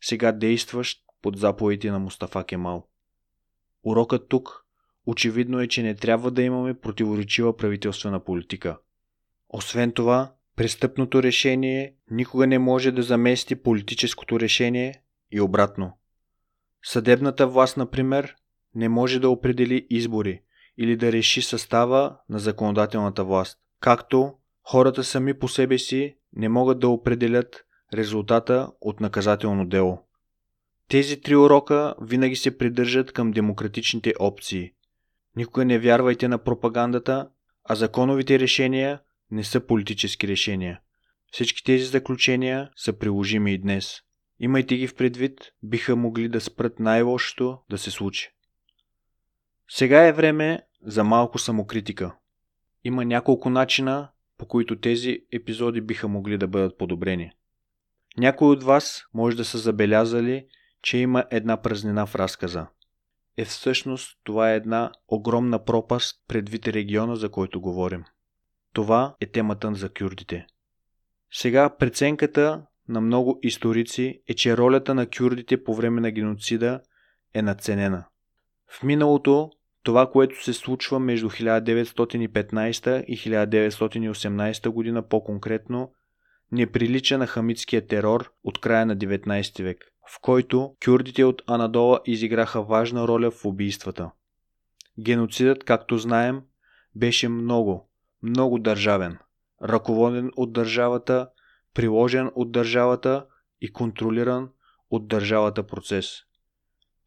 сега 0.02 0.32
действащ 0.32 1.04
под 1.22 1.38
заповедите 1.38 1.92
на 1.92 2.00
Мустафа 2.00 2.44
Кемал. 2.44 2.88
Урокът 3.84 4.30
тук 4.30 4.66
очевидно 5.06 5.60
е, 5.60 5.68
че 5.68 5.84
не 5.84 5.96
трябва 5.96 6.32
да 6.32 6.42
имаме 6.42 6.80
противоречива 6.80 7.58
правителствена 7.58 8.20
политика. 8.20 8.78
Освен 9.50 9.92
това, 9.92 10.34
престъпното 10.56 11.24
решение 11.24 11.96
никога 12.12 12.48
не 12.48 12.60
може 12.60 12.92
да 12.92 13.04
замести 13.04 13.56
политическото 13.56 14.40
решение 14.40 15.04
и 15.32 15.42
обратно. 15.42 15.98
Съдебната 16.84 17.48
власт, 17.48 17.78
например, 17.78 18.36
не 18.76 18.90
може 18.90 19.20
да 19.20 19.30
определи 19.30 19.88
избори 19.90 20.42
или 20.78 20.96
да 20.96 21.12
реши 21.12 21.42
състава 21.42 22.18
на 22.30 22.40
законодателната 22.40 23.24
власт, 23.24 23.58
както 23.80 24.34
хората 24.64 25.04
сами 25.04 25.34
по 25.34 25.48
себе 25.48 25.78
си 25.78 26.16
не 26.34 26.50
могат 26.50 26.80
да 26.80 26.90
определят 26.90 27.66
резултата 27.94 28.72
от 28.82 29.00
наказателно 29.00 29.66
дело. 29.66 30.04
Тези 30.88 31.22
три 31.22 31.36
урока 31.36 31.96
винаги 32.02 32.36
се 32.36 32.58
придържат 32.58 33.12
към 33.12 33.32
демократичните 33.32 34.14
опции. 34.20 34.74
Никога 35.36 35.66
не 35.66 35.80
вярвайте 35.80 36.28
на 36.28 36.38
пропагандата, 36.38 37.30
а 37.64 37.76
законовите 37.76 38.40
решения 38.40 39.00
не 39.32 39.44
са 39.44 39.68
политически 39.68 40.28
решения. 40.28 40.80
Всички 41.32 41.64
тези 41.64 41.86
заключения 41.86 42.70
са 42.76 42.94
приложими 42.94 43.54
и 43.54 43.58
днес. 43.58 44.02
Имайте 44.40 44.78
ги 44.78 44.88
в 44.88 44.96
предвид, 44.96 45.52
биха 45.64 45.96
могли 45.96 46.30
да 46.30 46.42
спрат 46.42 46.80
най-лошото 46.80 47.60
да 47.70 47.78
се 47.78 47.92
случи. 47.92 48.30
Сега 49.70 50.08
е 50.08 50.14
време 50.14 50.62
за 50.86 51.04
малко 51.04 51.40
самокритика. 51.40 52.16
Има 52.84 53.06
няколко 53.06 53.50
начина, 53.50 54.10
по 54.38 54.48
които 54.48 54.80
тези 54.80 55.20
епизоди 55.32 55.82
биха 55.82 56.08
могли 56.08 56.38
да 56.38 56.48
бъдат 56.48 56.78
подобрени. 56.78 57.32
Някои 58.18 58.48
от 58.48 58.64
вас 58.64 59.04
може 59.14 59.38
да 59.38 59.46
са 59.46 59.58
забелязали, 59.58 60.46
че 60.82 60.98
има 60.98 61.26
една 61.32 61.62
празнина 61.62 62.06
в 62.06 62.16
разказа. 62.16 62.68
Е 63.38 63.46
всъщност 63.46 64.20
това 64.24 64.52
е 64.52 64.56
една 64.56 64.92
огромна 65.08 65.66
пропаст 65.66 66.24
предвид 66.28 66.68
региона, 66.68 67.16
за 67.16 67.30
който 67.30 67.62
говорим. 67.62 68.04
Това 68.74 69.16
е 69.20 69.26
темата 69.26 69.74
за 69.74 69.90
кюрдите. 69.90 70.46
Сега 71.32 71.78
преценката 71.78 72.66
на 72.90 73.02
много 73.02 73.40
историци 73.44 74.22
е, 74.28 74.34
че 74.34 74.58
ролята 74.58 74.96
на 74.96 75.08
кюрдите 75.08 75.64
по 75.64 75.76
време 75.76 76.02
на 76.02 76.12
геноцида 76.12 76.82
е 77.34 77.42
надценена. 77.42 78.06
В 78.68 78.84
миналото 78.84 79.52
това, 79.84 80.12
което 80.12 80.44
се 80.44 80.54
случва 80.54 81.00
между 81.00 81.30
1915 81.30 83.06
и 83.06 83.18
1918 83.18 84.70
година 84.70 85.08
по-конкретно, 85.08 85.92
не 86.52 86.72
прилича 86.72 87.18
на 87.18 87.28
хамитския 87.28 87.88
терор 87.88 88.34
от 88.44 88.62
края 88.62 88.86
на 88.86 88.98
19 88.98 89.64
век, 89.64 89.86
в 90.16 90.20
който 90.22 90.76
кюрдите 90.86 91.24
от 91.24 91.42
Анадола 91.48 92.00
изиграха 92.06 92.64
важна 92.64 93.08
роля 93.08 93.32
в 93.32 93.46
убийствата. 93.46 94.12
Геноцидът, 95.00 95.64
както 95.64 95.98
знаем, 95.98 96.42
беше 96.96 97.30
много, 97.30 97.91
много 98.24 98.60
държавен, 98.60 99.18
ръководен 99.64 100.32
от 100.36 100.54
държавата, 100.54 101.30
приложен 101.74 102.32
от 102.36 102.52
държавата 102.52 103.26
и 103.62 103.74
контролиран 103.74 104.50
от 104.92 105.08
държавата 105.08 105.64
процес. 105.68 106.10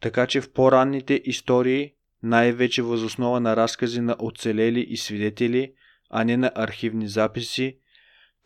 Така 0.01 0.27
че 0.27 0.41
в 0.41 0.53
по-ранните 0.53 1.23
истории, 1.25 1.93
най-вече 2.23 2.83
възоснова 2.83 3.41
на 3.41 3.57
разкази 3.57 4.01
на 4.01 4.17
оцелели 4.19 4.81
и 4.81 4.97
свидетели, 4.97 5.73
а 6.11 6.25
не 6.25 6.37
на 6.37 6.53
архивни 6.55 7.09
записи, 7.09 7.79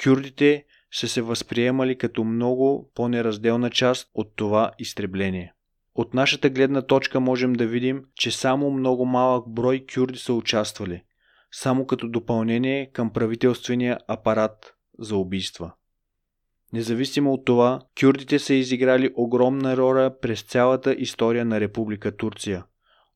кюрдите 0.04 0.64
са 0.92 1.08
се 1.08 1.22
възприемали 1.22 1.98
като 1.98 2.24
много 2.24 2.90
по-неразделна 2.94 3.70
част 3.70 4.10
от 4.14 4.36
това 4.36 4.70
изтребление. 4.78 5.54
От 5.94 6.14
нашата 6.14 6.50
гледна 6.50 6.82
точка 6.82 7.20
можем 7.20 7.52
да 7.52 7.66
видим, 7.66 8.04
че 8.14 8.30
само 8.30 8.70
много 8.70 9.06
малък 9.06 9.48
брой 9.48 9.86
кюрди 9.94 10.18
са 10.18 10.32
участвали, 10.34 11.02
само 11.52 11.86
като 11.86 12.08
допълнение 12.08 12.90
към 12.92 13.12
правителствения 13.12 13.98
апарат 14.08 14.74
за 14.98 15.16
убийства. 15.16 15.72
Независимо 16.72 17.32
от 17.32 17.44
това, 17.44 17.80
кюрдите 18.00 18.38
са 18.38 18.54
изиграли 18.54 19.10
огромна 19.14 19.76
роля 19.76 20.18
през 20.20 20.42
цялата 20.42 20.94
история 20.98 21.44
на 21.44 21.60
Република 21.60 22.16
Турция. 22.16 22.64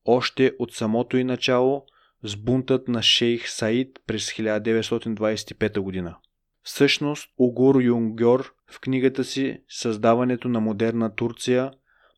Още 0.05 0.51
от 0.59 0.73
самото 0.73 1.17
и 1.17 1.23
начало 1.23 1.85
с 2.23 2.35
бунтът 2.35 2.87
на 2.87 3.01
шейх 3.01 3.49
Саид 3.49 3.99
през 4.07 4.29
1925 4.29 5.79
година. 5.79 6.15
Всъщност, 6.63 7.29
Огур 7.37 7.81
Юнгьор 7.81 8.53
в 8.71 8.79
книгата 8.79 9.23
си 9.23 9.61
Създаването 9.69 10.49
на 10.49 10.59
модерна 10.59 11.15
Турция 11.15 11.71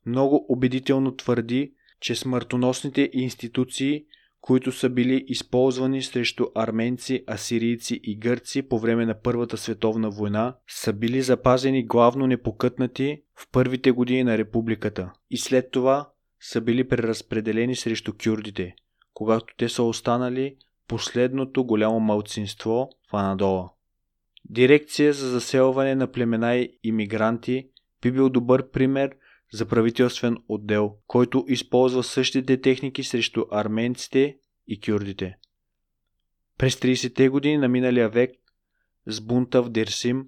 много 0.06 0.46
убедително 0.48 1.16
твърди, 1.16 1.72
че 2.00 2.14
смъртоносните 2.14 3.10
институции, 3.12 4.04
които 4.46 4.72
са 4.72 4.88
били 4.88 5.24
използвани 5.28 6.02
срещу 6.02 6.46
арменци, 6.54 7.24
асирийци 7.30 8.00
и 8.02 8.16
гърци 8.18 8.62
по 8.62 8.78
време 8.78 9.06
на 9.06 9.20
Първата 9.20 9.56
световна 9.56 10.10
война, 10.10 10.56
са 10.68 10.92
били 10.92 11.22
запазени 11.22 11.86
главно 11.86 12.26
непокътнати 12.26 13.22
в 13.34 13.48
първите 13.52 13.90
години 13.90 14.24
на 14.24 14.38
републиката 14.38 15.12
и 15.30 15.36
след 15.36 15.70
това 15.70 16.10
са 16.40 16.60
били 16.60 16.88
преразпределени 16.88 17.76
срещу 17.76 18.12
кюрдите, 18.24 18.74
когато 19.14 19.54
те 19.56 19.68
са 19.68 19.82
останали 19.82 20.56
последното 20.88 21.64
голямо 21.64 22.00
малцинство 22.00 22.90
в 23.10 23.16
Анадола. 23.16 23.70
Дирекция 24.44 25.12
за 25.12 25.28
заселване 25.30 25.94
на 25.94 26.12
племена 26.12 26.56
и 26.56 26.78
иммигранти 26.82 27.68
би 28.02 28.12
бил 28.12 28.28
добър 28.28 28.70
пример 28.70 29.10
за 29.52 29.66
правителствен 29.66 30.36
отдел, 30.48 30.96
който 31.06 31.44
използва 31.48 32.04
същите 32.04 32.60
техники 32.60 33.04
срещу 33.04 33.44
арменците 33.50 34.38
и 34.66 34.80
кюрдите. 34.80 35.36
През 36.58 36.76
30-те 36.76 37.28
години 37.28 37.56
на 37.56 37.68
миналия 37.68 38.08
век 38.08 38.30
с 39.06 39.20
бунта 39.20 39.62
в 39.62 39.70
Дерсим, 39.70 40.26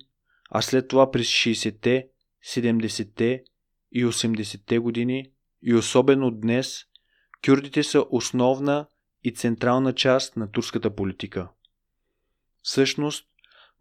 а 0.50 0.62
след 0.62 0.88
това 0.88 1.10
през 1.10 1.26
60-те, 1.26 2.08
70-те 2.46 3.44
и 3.92 4.04
80-те 4.04 4.78
години 4.78 5.30
и 5.62 5.74
особено 5.74 6.30
днес, 6.30 6.84
кюрдите 7.46 7.82
са 7.82 8.04
основна 8.10 8.86
и 9.24 9.34
централна 9.34 9.94
част 9.94 10.36
на 10.36 10.50
турската 10.50 10.94
политика. 10.94 11.48
Всъщност, 12.62 13.28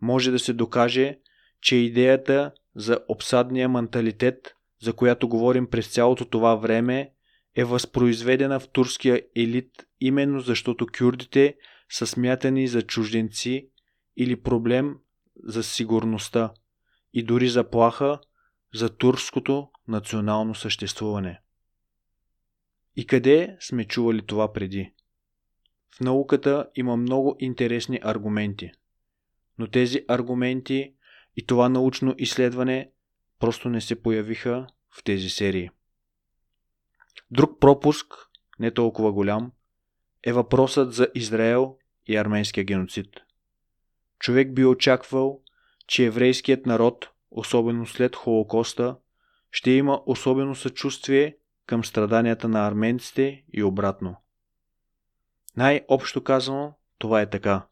може 0.02 0.32
да 0.32 0.40
се 0.40 0.54
докаже, 0.54 1.20
че 1.62 1.76
идеята 1.76 2.52
за 2.76 3.00
обсадния 3.08 3.70
менталитет, 3.70 4.57
за 4.82 4.94
която 4.94 5.30
говорим 5.30 5.70
през 5.70 5.88
цялото 5.88 6.26
това 6.26 6.56
време, 6.56 7.12
е 7.56 7.64
възпроизведена 7.64 8.60
в 8.60 8.70
турския 8.70 9.22
елит 9.36 9.72
именно 10.00 10.40
защото 10.40 10.88
кюрдите 10.98 11.58
са 11.90 12.08
смятани 12.08 12.68
за 12.68 12.82
чужденци 12.82 13.70
или 14.18 14.42
проблем 14.42 14.96
за 15.44 15.64
сигурността 15.64 16.54
и 17.14 17.24
дори 17.24 17.50
заплаха 17.50 18.20
за 18.74 18.90
турското 18.90 19.70
национално 19.88 20.56
съществуване. 20.56 21.42
И 22.96 23.08
къде 23.08 23.58
сме 23.60 23.86
чували 23.86 24.26
това 24.26 24.54
преди? 24.54 24.94
В 25.96 26.00
науката 26.00 26.70
има 26.76 26.98
много 26.98 27.36
интересни 27.40 28.00
аргументи– 28.04 28.72
но 29.58 29.68
тези 29.68 30.06
аргументи 30.08 30.94
и 31.36 31.46
това 31.46 31.70
научно 31.70 32.16
изследване 32.18 32.92
просто 33.40 33.70
не 33.70 33.82
се 33.82 34.02
появиха 34.02 34.68
в 34.92 35.04
тези 35.04 35.30
серии. 35.30 35.70
Друг 37.32 37.60
пропуск, 37.60 38.14
не 38.60 38.72
толкова 38.72 39.12
голям, 39.12 39.52
е 40.24 40.34
въпросът 40.34 40.94
за 40.94 41.08
Израел 41.16 41.78
и 42.08 42.18
арменския 42.18 42.64
геноцид. 42.64 43.08
Човек 44.20 44.54
би 44.54 44.66
очаквал, 44.66 45.42
че 45.88 46.06
еврейският 46.06 46.66
народ, 46.66 47.10
особено 47.32 47.86
след 47.86 48.16
Холокоста, 48.16 48.96
ще 49.52 49.72
има 49.72 50.02
особено 50.06 50.56
съчувствие 50.56 51.38
към 51.66 51.84
страданията 51.84 52.48
на 52.48 52.68
арменците 52.68 53.44
и 53.54 53.64
обратно. 53.64 54.16
Най-общо 55.58 56.24
казано, 56.24 56.74
това 56.98 57.22
е 57.22 57.30
така 57.30 57.68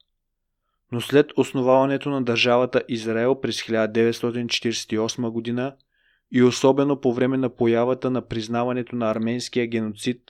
но 0.91 1.02
след 1.02 1.32
основаването 1.38 2.10
на 2.10 2.24
държавата 2.24 2.84
Израел 2.88 3.41
през 3.41 3.62
1948 3.62 5.30
година 5.30 5.76
и 6.32 6.43
особено 6.43 7.02
по 7.02 7.13
време 7.13 7.38
на 7.38 7.50
появата 7.50 8.12
на 8.12 8.28
признаването 8.28 8.95
на 8.95 9.12
арменския 9.12 9.67
геноцид 9.67 10.21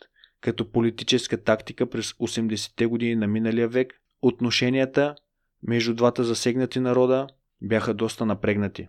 като 0.41 0.72
политическа 0.72 1.44
тактика 1.44 1.89
през 1.89 2.12
80-те 2.12 2.86
години 2.86 3.15
на 3.15 3.28
миналия 3.28 3.68
век, 3.68 4.02
отношенията 4.22 5.15
между 5.63 5.94
двата 5.94 6.24
засегнати 6.24 6.80
народа 6.80 7.28
бяха 7.62 7.94
доста 7.94 8.26
напрегнати. 8.26 8.88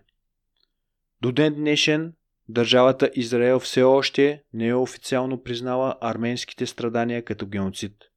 До 1.21 1.31
ден 1.31 1.53
днешен 1.53 2.13
държавата 2.49 3.11
Израел 3.15 3.59
все 3.59 3.83
още 3.83 4.43
не 4.53 4.67
е 4.67 4.75
официално 4.75 5.43
признала 5.43 5.95
арменските 6.01 6.65
страдания 6.65 7.25
като 7.25 7.47
геноцид– 7.47 7.93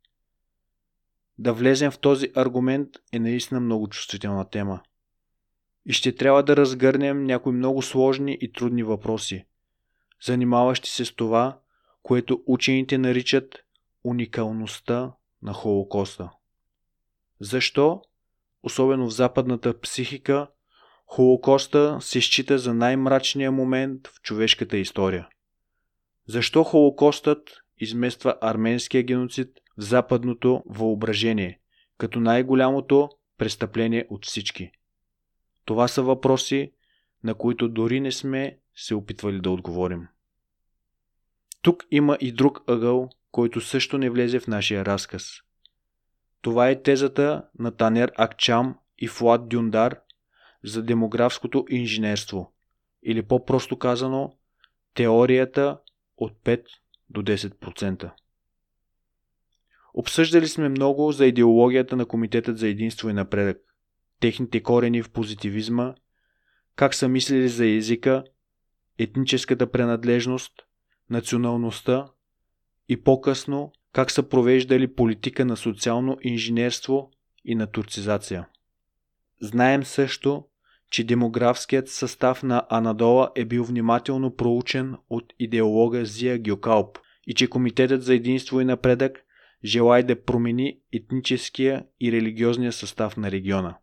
да 1.40 1.52
влезем 1.52 1.90
в 1.90 1.98
този 1.98 2.32
аргумент 2.34 2.88
е 3.12 3.18
наистина 3.18 3.60
много 3.60 3.88
чувствителна 3.88 4.50
тема. 4.50 4.80
И 5.86 5.92
ще 5.92 6.14
трябва 6.14 6.42
да 6.42 6.56
разгърнем 6.56 7.24
някои 7.24 7.52
много 7.52 7.82
сложни 7.82 8.38
и 8.40 8.52
трудни 8.52 8.82
въпроси, 8.82 9.44
занимаващи 10.24 10.90
се 10.90 11.04
с 11.04 11.14
това, 11.14 11.58
което 12.02 12.42
учените 12.46 12.98
наричат 12.98 13.58
уникалността 14.04 15.12
на 15.42 15.52
Холокоста. 15.52 16.30
Защо, 17.40 18.02
особено 18.62 19.06
в 19.06 19.14
западната 19.14 19.80
психика, 19.80 20.46
Холокоста 21.06 21.98
се 22.00 22.20
счита 22.20 22.58
за 22.58 22.74
най-мрачния 22.74 23.52
момент 23.52 24.08
в 24.08 24.22
човешката 24.22 24.76
история? 24.76 25.28
Защо 26.26 26.64
Холокостът 26.64 27.50
измества 27.78 28.34
арменския 28.40 29.02
геноцид 29.02 29.60
в 29.80 29.82
западното 29.82 30.62
въображение, 30.66 31.60
като 31.98 32.20
най-голямото 32.20 33.10
престъпление 33.38 34.06
от 34.10 34.26
всички. 34.26 34.70
Това 35.64 35.88
са 35.88 36.02
въпроси, 36.02 36.72
на 37.24 37.34
които 37.34 37.68
дори 37.68 38.00
не 38.00 38.12
сме 38.12 38.58
се 38.74 38.94
опитвали 38.94 39.40
да 39.40 39.50
отговорим. 39.50 40.08
Тук 41.62 41.84
има 41.90 42.18
и 42.20 42.32
друг 42.32 42.62
ъгъл, 42.66 43.10
който 43.30 43.60
също 43.60 43.98
не 43.98 44.10
влезе 44.10 44.40
в 44.40 44.46
нашия 44.46 44.84
разказ. 44.84 45.32
Това 46.42 46.68
е 46.68 46.82
тезата 46.82 47.48
на 47.58 47.76
Танер 47.76 48.12
Акчам 48.16 48.78
и 48.98 49.08
Фуад 49.08 49.48
Дюндар 49.48 50.00
за 50.64 50.82
демографското 50.82 51.66
инженерство, 51.70 52.52
или 53.02 53.22
по-просто 53.22 53.78
казано, 53.78 54.36
теорията 54.94 55.78
от 56.16 56.32
5 56.44 56.64
до 57.10 57.22
10%. 57.22 58.10
Обсъждали 59.94 60.48
сме 60.48 60.68
много 60.68 61.12
за 61.12 61.26
идеологията 61.26 61.96
на 61.96 62.06
Комитетът 62.06 62.58
за 62.58 62.68
единство 62.68 63.08
и 63.08 63.12
напредък, 63.12 63.58
техните 64.20 64.62
корени 64.62 65.02
в 65.02 65.10
позитивизма, 65.10 65.94
как 66.76 66.94
са 66.94 67.08
мислили 67.08 67.48
за 67.48 67.66
езика, 67.66 68.24
етническата 68.98 69.70
принадлежност, 69.70 70.52
националността 71.10 72.06
и 72.88 73.02
по-късно 73.02 73.72
как 73.92 74.10
са 74.10 74.22
провеждали 74.22 74.94
политика 74.94 75.44
на 75.44 75.56
социално 75.56 76.18
инженерство 76.22 77.10
и 77.44 77.54
на 77.54 77.66
турцизация. 77.66 78.46
Знаем 79.40 79.84
също, 79.84 80.44
че 80.90 81.04
демографският 81.04 81.88
състав 81.88 82.42
на 82.42 82.66
Анадола 82.68 83.30
е 83.34 83.44
бил 83.44 83.64
внимателно 83.64 84.36
проучен 84.36 84.96
от 85.10 85.32
идеолога 85.38 86.04
Зия 86.04 86.38
Гюкалп 86.38 86.98
и 87.26 87.34
че 87.34 87.46
Комитетът 87.46 88.02
за 88.02 88.14
единство 88.14 88.60
и 88.60 88.64
напредък 88.64 89.24
желая 89.64 90.06
да 90.06 90.24
промени 90.24 90.80
етническия 90.92 91.84
и 92.00 92.12
религиозния 92.12 92.72
състав 92.72 93.16
на 93.16 93.30
региона. 93.30 93.78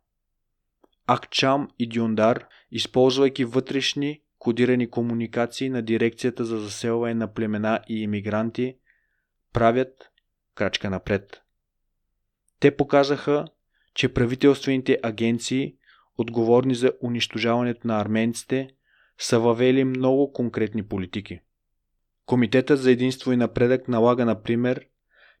Акчам 1.06 1.68
и 1.78 1.88
Дюндар, 1.88 2.46
използвайки 2.70 3.44
вътрешни 3.44 4.22
кодирани 4.38 4.90
комуникации 4.90 5.68
на 5.68 5.82
Дирекцията 5.82 6.44
за 6.44 6.58
заселване 6.58 7.14
на 7.14 7.32
племена 7.32 7.80
и 7.88 8.02
иммигранти, 8.02 8.76
правят 9.52 10.10
крачка 10.54 10.90
напред. 10.90 11.42
Те 12.60 12.76
показаха, 12.76 13.44
че 13.94 14.14
правителствените 14.14 14.98
агенции, 15.02 15.74
отговорни 16.18 16.74
за 16.74 16.92
унищожаването 17.02 17.86
на 17.86 18.00
арменците, 18.00 18.70
са 19.18 19.40
въвели 19.40 19.84
много 19.84 20.32
конкретни 20.32 20.86
политики. 20.86 21.40
Комитетът 22.26 22.80
за 22.80 22.90
единство 22.90 23.32
и 23.32 23.36
напредък 23.36 23.88
налага, 23.88 24.24
например, 24.24 24.86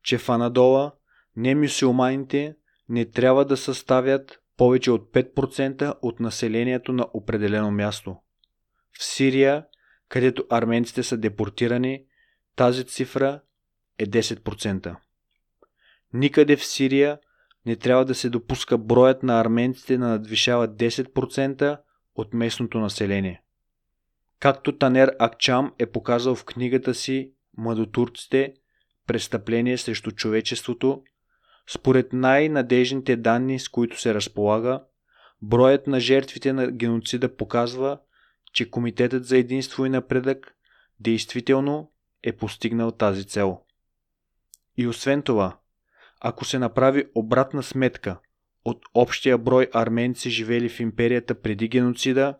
че 0.02 0.18
в 0.18 0.28
Анадола 0.28 0.92
немюсюлманите 1.36 2.56
не 2.88 3.04
трябва 3.04 3.44
да 3.44 3.56
съставят 3.56 4.40
повече 4.56 4.90
от 4.90 5.12
5% 5.12 5.94
от 6.02 6.20
населението 6.20 6.92
на 6.92 7.06
определено 7.12 7.70
място. 7.70 8.16
В 8.98 9.04
Сирия, 9.04 9.66
където 10.08 10.46
арменците 10.50 11.02
са 11.02 11.16
депортирани, 11.16 12.04
тази 12.56 12.84
цифра 12.84 13.40
е 13.98 14.06
10%. 14.06 14.96
Никъде 16.12 16.56
в 16.56 16.64
Сирия 16.64 17.18
не 17.66 17.76
трябва 17.76 18.04
да 18.04 18.14
се 18.14 18.30
допуска 18.30 18.78
броят 18.78 19.22
на 19.22 19.40
арменците 19.40 19.98
да 19.98 20.08
надвишава 20.08 20.68
10% 20.68 21.80
от 22.14 22.34
местното 22.34 22.78
население. 22.78 23.42
Както 24.40 24.78
Танер 24.78 25.16
Акчам 25.18 25.72
е 25.78 25.86
показал 25.86 26.34
в 26.34 26.44
книгата 26.44 26.94
си 26.94 27.32
Младотурците 27.56 28.54
престъпление 29.08 29.78
срещу 29.78 30.10
човечеството, 30.10 31.02
според 31.70 32.12
най-надежните 32.12 33.16
данни, 33.16 33.58
с 33.58 33.68
които 33.68 34.00
се 34.00 34.14
разполага, 34.14 34.82
броят 35.42 35.86
на 35.86 36.00
жертвите 36.00 36.52
на 36.52 36.70
геноцида 36.70 37.36
показва, 37.36 37.98
че 38.52 38.70
Комитетът 38.70 39.24
за 39.24 39.36
единство 39.36 39.86
и 39.86 39.88
напредък 39.88 40.54
действително 41.00 41.92
е 42.22 42.32
постигнал 42.32 42.90
тази 42.90 43.24
цел. 43.24 43.60
И 44.76 44.86
освен 44.86 45.22
това, 45.22 45.58
ако 46.20 46.44
се 46.44 46.58
направи 46.58 47.04
обратна 47.14 47.62
сметка 47.62 48.18
от 48.64 48.82
общия 48.94 49.38
брой 49.38 49.68
арменци 49.72 50.30
живели 50.30 50.68
в 50.68 50.80
империята 50.80 51.40
преди 51.40 51.68
геноцида 51.68 52.34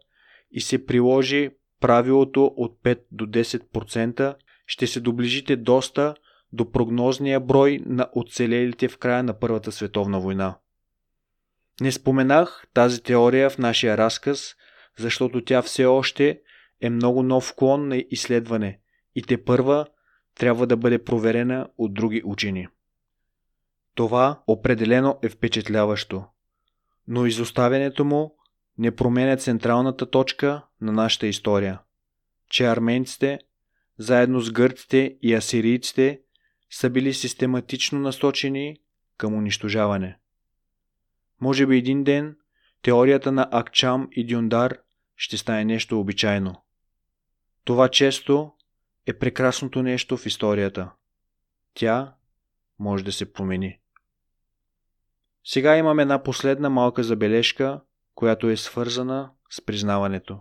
и 0.50 0.61
се 0.61 0.87
приложи 0.87 1.50
правилото 1.81 2.44
от 2.57 2.78
5 2.83 3.00
до 3.12 3.26
10%, 3.26 4.35
ще 4.66 4.87
се 4.87 5.00
доближите 5.00 5.57
доста 5.57 6.14
до 6.52 6.72
прогнозния 6.72 7.40
брой 7.40 7.80
на 7.87 8.08
оцелелите 8.14 8.88
в 8.88 8.98
края 8.98 9.22
на 9.22 9.38
Първата 9.38 9.72
световна 9.72 10.20
война. 10.20 10.58
Не 11.80 11.92
споменах 11.92 12.66
тази 12.74 13.02
теория 13.02 13.50
в 13.50 13.58
нашия 13.58 13.98
разказ, 13.98 14.54
защото 14.98 15.44
тя 15.44 15.62
все 15.62 15.84
още 15.84 16.40
е 16.80 16.90
много 16.90 17.22
нов 17.22 17.54
клон 17.56 17.88
на 17.88 18.04
изследване 18.11 18.80
и 19.14 19.22
те 19.22 19.44
първа 19.44 19.87
трябва 20.34 20.66
да 20.66 20.76
бъде 20.76 21.04
проверена 21.04 21.68
от 21.78 21.94
други 21.94 22.22
учени. 22.24 22.68
Това 23.94 24.42
определено 24.46 25.18
е 25.22 25.28
впечатляващо, 25.28 26.24
но 27.08 27.26
изоставянето 27.26 28.04
му 28.04 28.34
не 28.78 28.96
променя 28.96 29.37
централната 29.37 30.11
точка 30.11 30.62
на 30.80 30.92
нашата 30.92 31.26
история, 31.26 31.80
че 32.50 32.66
арменците, 32.66 33.38
заедно 33.98 34.40
с 34.40 34.52
гърците 34.52 35.16
и 35.22 35.34
асирийците, 35.34 36.20
са 36.70 36.90
били 36.90 37.14
систематично 37.14 37.98
насочени 37.98 38.81
към 39.16 39.35
унищожаване. 39.35 40.18
Може 41.40 41.66
би 41.66 41.76
един 41.76 42.04
ден 42.04 42.37
теорията 42.83 43.33
на 43.33 43.48
Акчам 43.52 44.09
и 44.12 44.26
Дюндар 44.26 44.78
ще 45.16 45.37
стане 45.37 45.64
нещо 45.64 46.00
обичайно. 46.00 46.62
Това 47.64 47.88
често 47.88 48.52
е 49.07 49.18
прекрасното 49.18 49.83
нещо 49.83 50.16
в 50.16 50.26
историята. 50.26 50.90
Тя 51.74 52.14
може 52.78 53.04
да 53.04 53.12
се 53.12 53.33
промени. 53.33 53.78
Сега 55.44 55.76
имам 55.76 55.98
една 55.98 56.22
последна 56.22 56.70
малка 56.70 57.02
забележка, 57.02 57.81
която 58.14 58.48
е 58.48 58.57
свързана 58.57 59.31
с 59.50 59.64
признаването. 59.64 60.40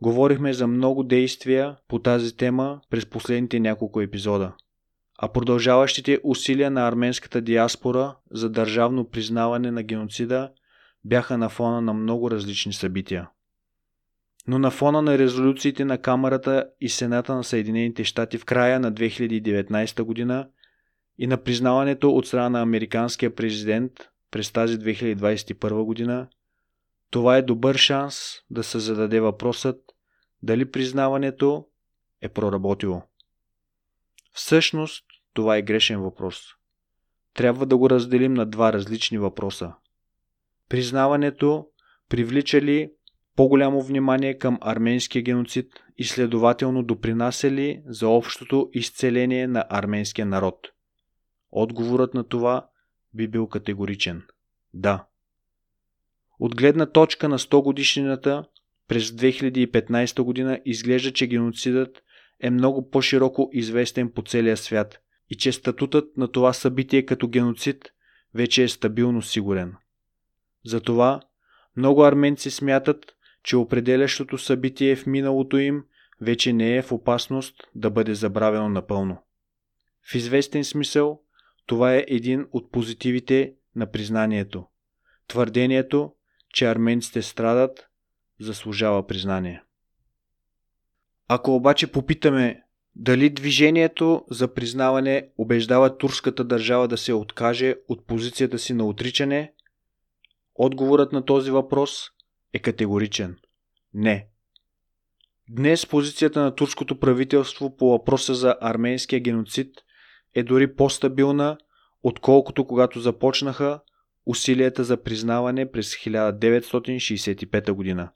Говорихме 0.00 0.52
за 0.52 0.66
много 0.66 1.02
действия 1.02 1.76
по 1.88 1.98
тази 1.98 2.36
тема 2.36 2.80
през 2.90 3.06
последните 3.06 3.60
няколко 3.60 4.00
епизода, 4.00 4.56
а 5.24 5.28
продължаващите 5.28 6.20
усилия 6.22 6.70
на 6.70 6.88
арменската 6.88 7.40
диаспора 7.40 8.16
за 8.30 8.50
държавно 8.50 9.10
признаване 9.10 9.70
на 9.70 9.82
геноцида 9.82 10.50
бяха 11.04 11.38
на 11.38 11.48
фона 11.48 11.80
на 11.80 11.94
много 11.94 12.30
различни 12.30 12.72
събития. 12.72 13.28
Но 14.46 14.58
на 14.58 14.70
фона 14.70 15.02
на 15.02 15.18
резолюциите 15.18 15.84
на 15.84 15.98
Камерата 15.98 16.68
и 16.80 16.88
Сената 16.88 17.34
на 17.34 17.44
Съединените 17.44 18.04
щати 18.04 18.38
в 18.38 18.44
края 18.44 18.80
на 18.80 18.92
2019 18.92 20.02
година 20.02 20.48
и 21.18 21.26
на 21.26 21.36
признаването 21.36 22.10
от 22.10 22.26
страна 22.26 22.48
на 22.48 22.62
американския 22.62 23.34
президент 23.34 23.92
през 24.30 24.52
тази 24.52 24.78
2021 24.78 25.84
година, 25.84 26.28
това 27.10 27.36
е 27.36 27.42
добър 27.42 27.76
шанс 27.76 28.16
да 28.50 28.62
се 28.62 28.78
зададе 28.78 29.20
въпросът 29.20 29.80
дали 30.42 30.70
признаването 30.70 31.66
е 32.20 32.28
проработило. 32.28 33.02
Всъщност, 34.32 35.04
това 35.34 35.56
е 35.56 35.62
грешен 35.62 36.00
въпрос. 36.00 36.42
Трябва 37.34 37.66
да 37.66 37.76
го 37.76 37.90
разделим 37.90 38.34
на 38.34 38.46
два 38.46 38.72
различни 38.72 39.18
въпроса. 39.18 39.72
Признаването 40.68 41.66
привлича 42.08 42.60
ли 42.60 42.90
по-голямо 43.36 43.82
внимание 43.82 44.38
към 44.38 44.58
арменския 44.60 45.22
геноцид 45.22 45.72
и 45.98 46.04
следователно 46.04 46.82
допринася 46.82 47.50
ли 47.50 47.82
за 47.86 48.08
общото 48.08 48.70
изцеление 48.72 49.46
на 49.46 49.64
арменския 49.68 50.26
народ? 50.26 50.68
Отговорът 51.50 52.14
на 52.14 52.24
това 52.24 52.68
би 53.14 53.28
бил 53.28 53.46
категоричен. 53.46 54.22
Да. 54.74 55.06
От 56.38 56.56
гледна 56.56 56.86
точка 56.86 57.28
на 57.28 57.38
100 57.38 57.62
годишнината 57.62 58.44
през 58.88 59.10
2015 59.10 60.22
година 60.22 60.60
изглежда, 60.64 61.12
че 61.12 61.26
геноцидът 61.26 62.02
е 62.40 62.50
много 62.50 62.90
по-широко 62.90 63.50
известен 63.52 64.10
по 64.10 64.22
целия 64.22 64.56
свят 64.56 64.98
и 65.32 65.34
че 65.34 65.52
статутът 65.52 66.16
на 66.16 66.28
това 66.28 66.52
събитие 66.52 67.06
като 67.06 67.28
геноцид 67.28 67.92
вече 68.34 68.62
е 68.62 68.68
стабилно 68.68 69.22
сигурен. 69.22 69.74
Затова 70.64 71.20
много 71.76 72.04
арменци 72.04 72.50
смятат, 72.50 73.16
че 73.42 73.56
определящото 73.56 74.38
събитие 74.38 74.96
в 74.96 75.06
миналото 75.06 75.58
им 75.58 75.84
вече 76.20 76.52
не 76.52 76.76
е 76.76 76.82
в 76.82 76.92
опасност 76.92 77.54
да 77.74 77.90
бъде 77.90 78.14
забравено 78.14 78.68
напълно. 78.68 79.18
В 80.02 80.14
известен 80.14 80.64
смисъл, 80.64 81.20
това 81.66 81.94
е 81.94 82.04
един 82.08 82.46
от 82.52 82.72
позитивите 82.72 83.54
на 83.76 83.90
признанието. 83.90 84.66
Твърдението, 85.28 86.14
че 86.48 86.66
арменците 86.66 87.22
страдат, 87.22 87.88
заслужава 88.40 89.06
признание. 89.06 89.62
Ако 91.28 91.54
обаче 91.54 91.92
попитаме 91.92 92.61
дали 92.96 93.30
движението 93.30 94.24
за 94.30 94.54
признаване 94.54 95.28
убеждава 95.38 95.98
турската 95.98 96.44
държава 96.44 96.88
да 96.88 96.98
се 96.98 97.12
откаже 97.12 97.74
от 97.88 98.06
позицията 98.06 98.58
си 98.58 98.74
на 98.74 98.86
отричане, 98.86 99.52
отговорът 100.54 101.12
на 101.12 101.24
този 101.24 101.50
въпрос 101.50 102.08
е 102.52 102.58
категоричен. 102.58 103.36
Не. 103.94 104.26
Днес 105.50 105.86
позицията 105.86 106.40
на 106.40 106.54
турското 106.54 107.00
правителство 107.00 107.76
по 107.76 107.90
въпроса 107.90 108.34
за 108.34 108.56
арменския 108.60 109.20
геноцид 109.20 109.74
е 110.34 110.42
дори 110.42 110.74
по-стабилна, 110.74 111.58
отколкото 112.02 112.66
когато 112.66 113.00
започнаха 113.00 113.80
усилията 114.26 114.84
за 114.84 115.02
признаване 115.02 115.70
през 115.70 115.94
1965 115.94 117.72
година. 117.72 118.10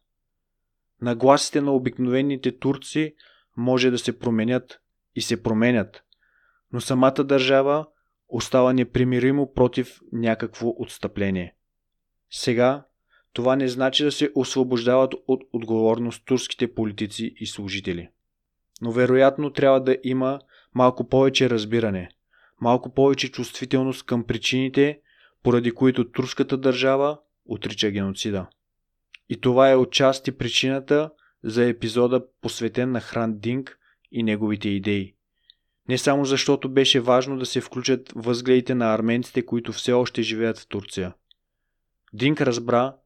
Нагласите 1.02 1.60
на 1.60 1.72
обикновените 1.72 2.58
турци 2.58 3.14
може 3.56 3.90
да 3.90 3.98
се 3.98 4.18
променят 4.18 4.80
и 5.14 5.20
се 5.20 5.42
променят, 5.42 6.02
но 6.72 6.80
самата 6.80 7.24
държава 7.24 7.86
остава 8.28 8.72
непримиримо 8.72 9.52
против 9.52 10.00
някакво 10.12 10.74
отстъпление. 10.78 11.54
Сега 12.30 12.84
това 13.32 13.56
не 13.56 13.68
значи 13.68 14.04
да 14.04 14.12
се 14.12 14.30
освобождават 14.34 15.14
от 15.26 15.42
отговорност 15.52 16.22
турските 16.24 16.74
политици 16.74 17.34
и 17.40 17.46
служители. 17.46 18.08
Но 18.82 18.92
вероятно 18.92 19.50
трябва 19.52 19.80
да 19.80 19.96
има 20.02 20.40
малко 20.74 21.08
повече 21.08 21.50
разбиране, 21.50 22.08
малко 22.60 22.94
повече 22.94 23.32
чувствителност 23.32 24.06
към 24.06 24.24
причините, 24.24 25.00
поради 25.42 25.70
които 25.70 26.10
турската 26.10 26.56
държава 26.56 27.18
отрича 27.46 27.90
геноцида. 27.90 28.46
И 29.28 29.40
това 29.40 29.70
е 29.70 29.76
отчасти 29.76 30.32
причината 30.32 31.10
за 31.44 31.64
епизода 31.64 32.24
посветен 32.40 32.92
на 32.92 33.00
Хран 33.00 33.38
Динг 33.38 33.78
и 34.12 34.22
неговите 34.22 34.68
идеи. 34.68 35.14
Не 35.88 35.98
само 35.98 36.24
защото 36.24 36.68
беше 36.68 37.00
важно 37.00 37.38
да 37.38 37.46
се 37.46 37.60
включат 37.60 38.12
възгледите 38.14 38.74
на 38.74 38.94
арменците, 38.94 39.46
които 39.46 39.72
все 39.72 39.92
още 39.92 40.22
живеят 40.22 40.58
в 40.58 40.66
Турция. 40.66 41.14
Динг 42.12 42.40
разбра, 42.40 42.96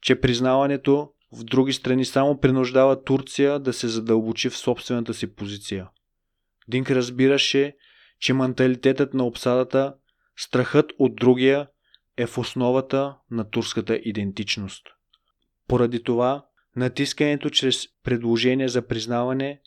че 0.00 0.20
признаването 0.20 1.12
в 1.32 1.44
други 1.44 1.72
страни 1.72 2.04
само 2.04 2.40
принуждава 2.40 3.04
Турция 3.04 3.58
да 3.58 3.72
се 3.72 3.88
задълбочи 3.88 4.48
в 4.48 4.58
собствената 4.58 5.14
си 5.14 5.34
позиция. 5.34 5.88
Динк 6.68 6.90
разбираше, 6.90 7.76
че 8.20 8.34
менталитетът 8.34 9.14
на 9.14 9.24
обсадата, 9.24 9.94
страхът 10.36 10.92
от 10.98 11.16
другия 11.16 11.68
е 12.16 12.26
в 12.26 12.38
основата 12.38 13.16
на 13.30 13.50
турската 13.50 14.00
идентичност. 14.02 14.82
Поради 15.68 16.02
това, 16.02 16.44
натискането 16.76 17.50
чрез 17.50 17.86
предложение 18.02 18.68
за 18.68 18.86
признаване 18.86 19.60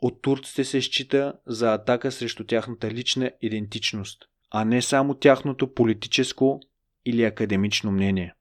от 0.00 0.22
турците 0.22 0.64
се 0.64 0.80
счита 0.80 1.34
за 1.46 1.74
атака 1.74 2.12
срещу 2.12 2.44
тяхната 2.44 2.90
лична 2.90 3.30
идентичност, 3.40 4.24
а 4.50 4.64
не 4.64 4.82
само 4.82 5.14
тяхното 5.14 5.74
политическо 5.74 6.60
или 7.04 7.24
академично 7.24 7.92
мнение. 7.92 8.34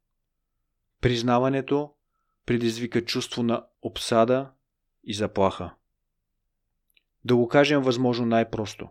Признаването 1.02 1.92
предизвика 2.46 3.06
чувство 3.06 3.44
на 3.44 3.66
обсада 3.82 4.52
и 5.04 5.14
заплаха. 5.14 5.74
Да 7.26 7.36
го 7.36 7.48
кажем 7.48 7.82
възможно 7.82 8.26
най-просто. 8.26 8.90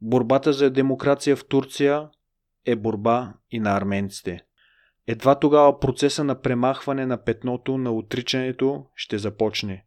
Борбата 0.00 0.52
за 0.52 0.70
демокрация 0.70 1.36
в 1.36 1.48
Турция 1.48 2.10
е 2.64 2.76
борба 2.76 3.34
и 3.50 3.60
на 3.60 3.76
арменците. 3.76 4.44
Едва 5.06 5.38
тогава 5.38 5.80
процеса 5.80 6.24
на 6.24 6.40
премахване 6.40 7.06
на 7.06 7.24
петното 7.24 7.78
на 7.78 7.92
отричането 7.92 8.86
ще 8.94 9.18
започне. 9.18 9.84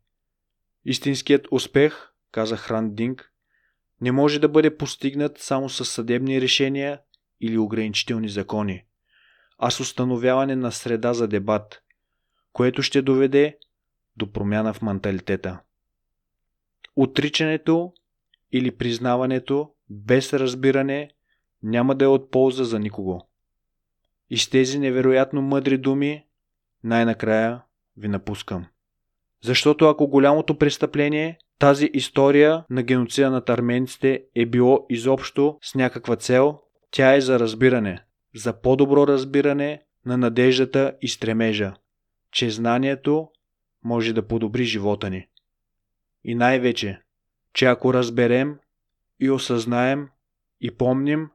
Истинският 0.85 1.47
успех, 1.51 2.11
каза 2.31 2.57
Хран 2.57 2.95
Динг, 2.95 3.31
не 4.01 4.11
може 4.11 4.39
да 4.39 4.49
бъде 4.49 4.77
постигнат 4.77 5.37
само 5.37 5.69
с 5.69 5.85
съдебни 5.85 6.41
решения 6.41 7.01
или 7.41 7.57
ограничителни 7.57 8.29
закони, 8.29 8.85
а 9.57 9.71
с 9.71 9.79
установяване 9.79 10.55
на 10.55 10.71
среда 10.71 11.13
за 11.13 11.27
дебат, 11.27 11.81
което 12.53 12.81
ще 12.81 13.01
доведе 13.01 13.57
до 14.17 14.31
промяна 14.31 14.73
в 14.73 14.81
менталитета. 14.81 15.59
Отричането 16.95 17.93
или 18.51 18.77
признаването 18.77 19.71
без 19.89 20.33
разбиране 20.33 21.11
няма 21.63 21.95
да 21.95 22.05
е 22.05 22.07
от 22.07 22.31
полза 22.31 22.63
за 22.63 22.79
никого. 22.79 23.27
И 24.29 24.37
с 24.37 24.49
тези 24.49 24.79
невероятно 24.79 25.41
мъдри 25.41 25.77
думи 25.77 26.25
най-накрая 26.83 27.61
ви 27.97 28.07
напускам. 28.07 28.65
Защото 29.43 29.85
ако 29.85 30.07
голямото 30.07 30.57
престъпление, 30.57 31.37
тази 31.59 31.89
история 31.93 32.65
на 32.69 32.83
геноцида 32.83 33.31
над 33.31 33.49
арменците 33.49 34.23
е 34.35 34.45
било 34.45 34.85
изобщо 34.89 35.57
с 35.61 35.75
някаква 35.75 36.15
цел, 36.15 36.59
тя 36.91 37.15
е 37.15 37.21
за 37.21 37.39
разбиране, 37.39 38.03
за 38.35 38.61
по-добро 38.61 39.07
разбиране 39.07 39.81
на 40.05 40.17
надеждата 40.17 40.97
и 41.01 41.07
стремежа, 41.07 41.73
че 42.31 42.49
знанието 42.49 43.29
може 43.83 44.13
да 44.13 44.27
подобри 44.27 44.63
живота 44.63 45.09
ни. 45.09 45.27
И 46.23 46.35
най-вече, 46.35 47.01
че 47.53 47.65
ако 47.65 47.93
разберем 47.93 48.59
и 49.19 49.29
осъзнаем 49.29 50.09
и 50.61 50.71
помним, 50.71 51.29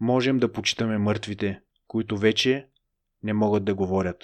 можем 0.00 0.38
да 0.38 0.52
почитаме 0.52 0.98
мъртвите, 0.98 1.60
които 1.88 2.16
вече 2.16 2.68
не 3.22 3.32
могат 3.32 3.64
да 3.64 3.74
говорят. 3.74 4.16